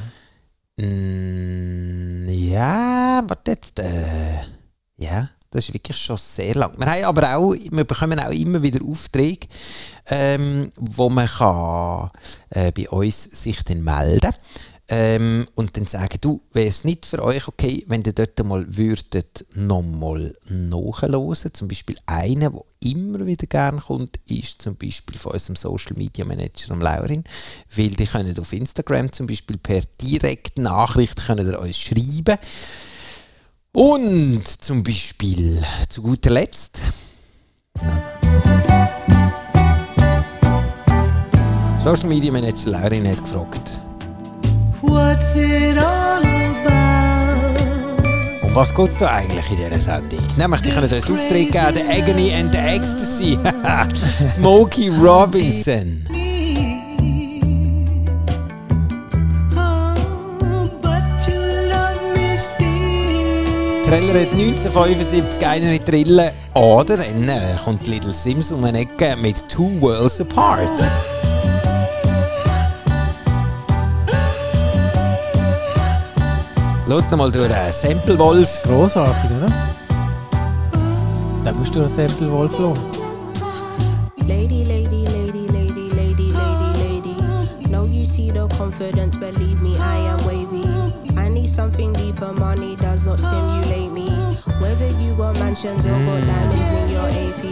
Mm, 0.78 2.28
ja, 2.30 3.23
warte 3.28 3.52
jetzt. 3.52 3.80
Äh, 3.80 4.41
ja, 4.97 5.30
das 5.52 5.69
ist 5.69 5.73
wirklich 5.73 5.97
schon 5.97 6.17
sehr 6.17 6.56
lang. 6.56 6.78
Wir 6.78 6.86
haben 6.86 7.04
aber 7.06 7.36
auch, 7.36 7.54
wir 7.54 7.84
bekommen 7.84 8.19
auch 8.19 8.32
immer 8.32 8.62
wieder 8.62 8.84
Aufträge, 8.84 9.47
ähm, 10.08 10.71
wo 10.76 11.10
man 11.10 11.28
kann, 11.28 12.10
äh, 12.50 12.71
bei 12.71 12.89
uns 12.89 13.23
sich 13.23 13.63
dann 13.63 13.84
melden 13.84 14.34
ähm, 14.89 15.45
und 15.56 15.76
dann 15.76 15.86
sagen, 15.86 16.17
du, 16.21 16.41
wäre 16.54 16.67
es 16.67 16.86
nicht 16.86 17.06
für 17.06 17.21
euch 17.21 17.47
okay, 17.50 17.84
wenn 17.88 18.04
ihr 18.04 18.13
dort 18.13 18.41
mal 18.45 18.65
würdet 18.78 19.45
nochmal 19.54 20.34
nachhören. 20.50 21.36
Zum 21.54 21.67
Beispiel 21.67 21.97
einer, 22.06 22.52
der 22.52 22.62
immer 22.80 23.26
wieder 23.26 23.47
gerne 23.47 23.82
kommt, 23.82 24.17
ist 24.28 24.62
zum 24.62 24.78
Beispiel 24.78 25.17
von 25.17 25.34
unserem 25.34 25.58
Social 25.58 25.97
Media 25.97 26.23
Manager 26.23 26.71
am 26.71 26.82
Laurin, 26.82 27.26
weil 27.76 27.89
die 27.89 28.06
können 28.06 28.39
auf 28.39 28.54
Instagram 28.54 29.12
zum 29.12 29.28
Beispiel 29.28 29.58
per 29.58 29.82
direkte 30.02 30.62
Nachricht 30.62 31.26
können 31.26 31.50
ihr 31.50 31.60
uns 31.60 31.78
schreiben. 31.78 32.38
Und 33.73 34.47
zum 34.47 34.84
Beispiel 34.84 35.62
zu 35.89 36.02
guter 36.02 36.30
Letzt 36.30 36.82
Social 41.80 42.08
Media 42.08 42.32
Manager 42.32 42.71
Laurin 42.71 43.08
hat 43.08 43.23
gefragt, 43.23 43.80
What's 44.82 45.36
it 45.36 45.78
all 45.78 46.22
about? 46.22 46.78
um 48.44 48.56
was 48.56 48.74
geht 48.74 48.90
es 48.90 48.98
da 48.98 49.08
eigentlich 49.08 49.50
in 49.50 49.58
dieser 49.58 49.80
Sendung? 49.80 50.20
Nämlich, 50.38 50.62
die 50.62 50.70
können 50.70 50.84
uns 50.84 51.10
Auftritt 51.10 51.52
geben, 51.52 51.74
The 51.74 51.84
Agony 51.84 52.34
and 52.34 52.52
the 52.52 52.60
Ecstasy. 52.60 53.40
Smokey 54.26 54.90
Robinson. 54.90 56.04
Still. 62.38 62.78
Treller 63.88 64.22
hat 64.22 64.32
1975 64.34 65.48
einen 65.48 65.74
in 65.74 65.84
Trillen. 65.84 66.32
Oder 66.54 66.98
dann 66.98 67.30
äh, 67.30 67.56
kommt 67.63 67.88
Little 67.88 68.12
Sims 68.12 68.52
um 68.52 68.63
eine 68.66 68.80
Ecke 68.82 69.16
mit 69.16 69.48
Two 69.50 69.80
Worlds 69.80 70.22
Apart. 70.22 70.70
Schaut 76.89 77.17
mal 77.17 77.30
durch 77.30 77.54
einen 77.54 77.73
Sample 77.73 78.17
Wolf. 78.17 78.63
Grossartig, 78.63 79.30
oder? 79.30 79.54
Dann 81.43 81.58
musst 81.58 81.76
du 81.76 81.82
ein 81.82 81.89
Sample 81.89 82.32
Wolf 82.32 82.58
lassen. 82.58 82.82
Lady, 84.26 84.63
lady, 84.63 85.06
lady, 85.06 85.47
lady, 85.47 85.89
lady, 85.89 86.32
lady, 86.32 87.12
lady. 87.12 87.69
No, 87.69 87.84
you 87.84 88.06
see 88.06 88.32
the 88.32 88.47
confidence, 88.58 89.17
believe 89.17 89.62
me, 89.62 89.76
I 89.76 89.97
am 90.08 90.19
wavy. 90.26 90.63
I 91.17 91.28
need 91.30 91.50
something 91.50 91.91
deeper, 91.91 92.32
money 92.32 92.78
does 92.78 93.06
not 93.06 93.19
stimulate 93.19 93.91
me. 93.91 94.08
Whether 94.62 94.89
you 95.02 95.13
got 95.15 95.38
mansions 95.39 95.86
or 95.86 95.89
got 95.89 96.21
diamonds 96.26 96.71
in 96.71 96.89
your 96.89 97.04
AP. 97.04 97.43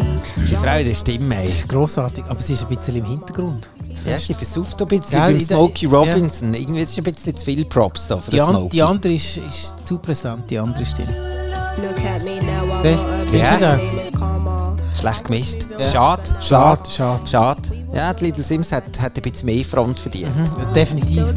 Die 0.49 0.55
Frau 0.55 0.77
in 0.77 0.85
der 0.85 0.95
Stimme. 0.95 1.35
Ey. 1.43 1.51
Grossartig, 1.67 2.23
aber 2.29 2.41
sie 2.41 2.53
ist 2.53 2.63
ein 2.63 2.69
bisschen 2.75 2.95
im 2.95 3.05
Hintergrund. 3.05 3.67
Ja, 4.05 4.19
sie 4.19 4.33
versucht 4.33 4.81
ein 4.81 4.87
bisschen 4.87 5.19
Gell, 5.21 5.33
beim 5.33 5.41
Smokey 5.41 5.85
Robinson. 5.87 6.53
Irgendwie 6.53 6.81
ist 6.81 6.91
es 6.91 6.97
ein 6.97 7.03
bisschen 7.03 7.35
zu 7.35 7.45
viel 7.45 7.65
Props 7.65 8.07
da 8.07 8.17
für 8.17 8.31
Die, 8.31 8.41
an, 8.41 8.51
Smokey. 8.51 8.69
die 8.69 8.83
andere 8.83 9.13
ist, 9.13 9.37
ist 9.37 9.73
zu 9.87 9.97
präsent, 9.97 10.43
die 10.49 10.59
andere 10.59 10.85
Stimme. 10.85 11.09
Look 11.77 11.97
at 12.05 12.23
me 12.23 12.41
now, 12.41 12.65
I 12.83 12.87
Siehst- 12.87 12.97
got 12.97 13.09
a 13.09 13.17
siehst 13.19 13.31
bitch, 13.31 14.11
du 14.11 14.19
da? 14.19 14.77
Schlecht 14.99 15.23
gemischt. 15.25 15.65
Ja. 15.77 15.89
Schade, 15.91 16.21
Schade, 16.41 16.89
schade, 16.89 17.27
schade. 17.29 17.61
Ja, 17.93 18.13
die 18.13 18.25
Little 18.25 18.43
Sims 18.43 18.71
hat, 18.71 18.83
hat 18.99 19.15
ein 19.15 19.21
bisschen 19.21 19.45
mehr 19.47 19.63
Front 19.65 19.99
verdient. 19.99 20.31
Definitiv. 20.75 21.17
Our 21.19 21.33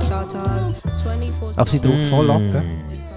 charters. 0.00 0.74
24 1.02 1.58
Aber 1.58 1.70
sie 1.70 1.80
druckt 1.80 2.04
voll 2.10 2.30
ab, 2.30 2.40
gell? 2.52 2.62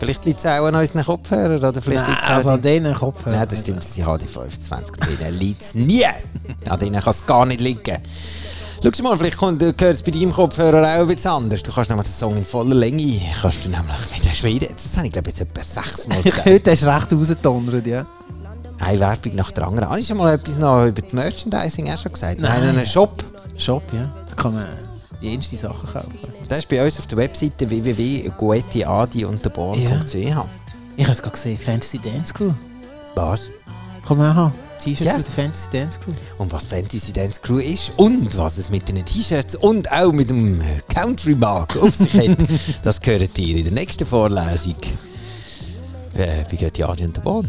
Vielleicht 0.04 0.26
liegt 0.26 0.40
es 0.40 0.46
auch 0.46 0.66
an 0.66 0.76
unseren 0.76 1.04
Kopfhörern 1.04 1.64
oder 1.64 1.82
vielleicht 1.82 2.08
Nein, 2.08 2.18
also 2.26 2.50
an 2.50 2.62
denen 2.62 2.94
Kopfhörern. 2.94 3.40
Nein, 3.40 3.48
das 3.50 3.60
stimmt, 3.60 3.84
sie 3.84 4.04
haben 4.04 4.20
die 4.20 4.28
25. 4.28 5.02
An 5.02 5.08
denen 5.20 5.40
liegt 5.40 5.62
es 5.62 5.76
nie. 5.76 6.06
An 6.70 6.80
denen 6.80 7.00
kann 7.00 7.12
es 7.12 7.26
gar 7.26 7.46
nicht 7.46 7.62
liegen. 7.62 7.98
Schau 8.84 9.04
mal, 9.04 9.18
vielleicht 9.18 9.38
gehört 9.40 9.82
es 9.82 10.04
bei 10.04 10.12
deinem 10.12 10.34
Kopfhörer 10.34 11.02
auch 11.02 11.08
bisschen 11.08 11.32
anders. 11.32 11.64
Du 11.64 11.72
kannst 11.72 11.90
nämlich 11.90 12.08
den 12.08 12.14
Song 12.14 12.36
in 12.36 12.44
voller 12.44 12.76
Länge, 12.76 13.18
kannst 13.42 13.64
du 13.64 13.70
nämlich 13.70 14.22
wieder 14.22 14.34
schreien. 14.34 14.76
Das 14.76 14.98
habe 14.98 15.08
ich 15.08 15.14
glaube 15.14 15.30
ich 15.30 15.40
jetzt 15.40 15.50
etwa 15.50 15.64
sechsmal 15.64 16.22
gesagt. 16.24 16.46
höre, 16.46 16.60
hast 16.66 16.84
recht 16.84 17.14
rausgedonnert, 17.14 17.88
ja. 17.88 18.06
Eine 18.80 19.00
Werbung 19.00 19.36
nach 19.36 19.52
der 19.52 19.68
anderen. 19.68 19.90
Habe 19.90 20.00
ich 20.02 20.08
schon 20.08 20.18
mal 20.18 20.34
etwas 20.34 20.58
noch 20.58 20.86
über 20.86 21.02
die 21.02 21.16
Merchandising 21.16 21.90
auch 21.90 21.98
schon 21.98 22.12
gesagt? 22.12 22.42
Nein, 22.42 22.60
Nein. 22.60 22.78
einen 22.78 22.86
Shop. 22.86 23.24
Shop, 23.56 23.84
ja. 23.94 24.10
Da 24.28 24.36
kann 24.36 24.54
man 24.56 24.66
jenste 25.24 25.58
Sachen 25.58 25.90
kaufen. 25.92 26.14
Das 26.50 26.60
ist 26.60 26.70
bei 26.70 26.84
uns 26.84 27.00
auf 27.00 27.08
der 27.08 27.18
Webseite 27.18 27.70
www.goetiadi-unterborn.ch. 27.70 30.16
Ich 30.16 30.34
habe 30.34 30.50
es 30.98 31.22
gerade 31.22 31.32
gesehen, 31.32 31.58
Fantasy 31.58 32.00
Dance 32.00 32.34
Crew. 32.34 32.52
Was? 33.16 33.50
Man 34.10 34.32
auch 34.32 34.36
haben. 34.36 34.54
T-Shirts 34.84 35.12
Ja. 35.12 35.18
mit 35.18 35.28
der 35.28 35.34
Fantasy 35.34 35.70
Dance 35.72 36.00
Crew. 36.00 36.12
Und 36.38 36.52
was 36.52 36.66
Fantasy 36.66 37.14
Dance 37.14 37.40
Crew 37.42 37.58
ist 37.60 37.92
und 37.96 38.38
was 38.38 38.58
es 38.58 38.70
mit 38.70 38.88
den 38.90 39.04
T-Shirts 39.04 39.56
und 39.56 39.90
auch 39.92 40.12
mit 40.12 40.30
dem 40.30 40.62
Country 40.94 41.36
Mark 41.36 41.78
auf 41.78 41.96
sich 41.96 42.14
hat, 42.18 42.38
das 42.84 43.00
gehört 43.02 43.38
ihr 43.38 43.58
in 43.58 43.64
der 43.64 43.74
nächsten 43.74 44.06
Vorlesung. 44.06 44.76
Äh, 46.16 46.44
wie 46.50 46.58
geht 46.58 46.78
die 46.78 46.84
Adi 46.84 47.06
und 47.06 47.16
der 47.16 47.22
Bahn? 47.22 47.48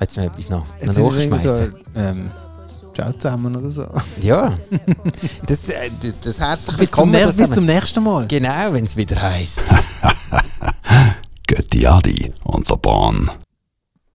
Du 0.00 0.20
noch 0.20 0.26
etwas 0.26 0.50
noch, 0.50 0.66
noch 0.84 1.12
nachschmeißen? 1.12 1.74
so, 1.94 1.98
ähm, 1.98 2.30
ciao 2.94 3.12
zusammen 3.12 3.54
oder 3.56 3.70
so. 3.70 3.86
Ja. 4.22 4.52
Das, 5.46 5.68
äh, 5.68 5.90
das 6.22 6.40
herzlich 6.40 6.76
Bis 6.76 6.90
zum, 6.90 7.12
willkommen. 7.12 7.12
nächsten- 7.12 7.38
das 7.38 7.48
bis 7.48 7.54
zum 7.54 7.66
nächsten 7.66 8.02
Mal. 8.04 8.26
Genau, 8.28 8.72
wenn 8.72 8.84
es 8.84 8.96
wieder 8.96 9.20
heisst. 9.20 9.62
Götti 11.46 11.86
Adi 11.86 12.32
und 12.44 12.70
der 12.70 12.76
Bahn. 12.76 13.30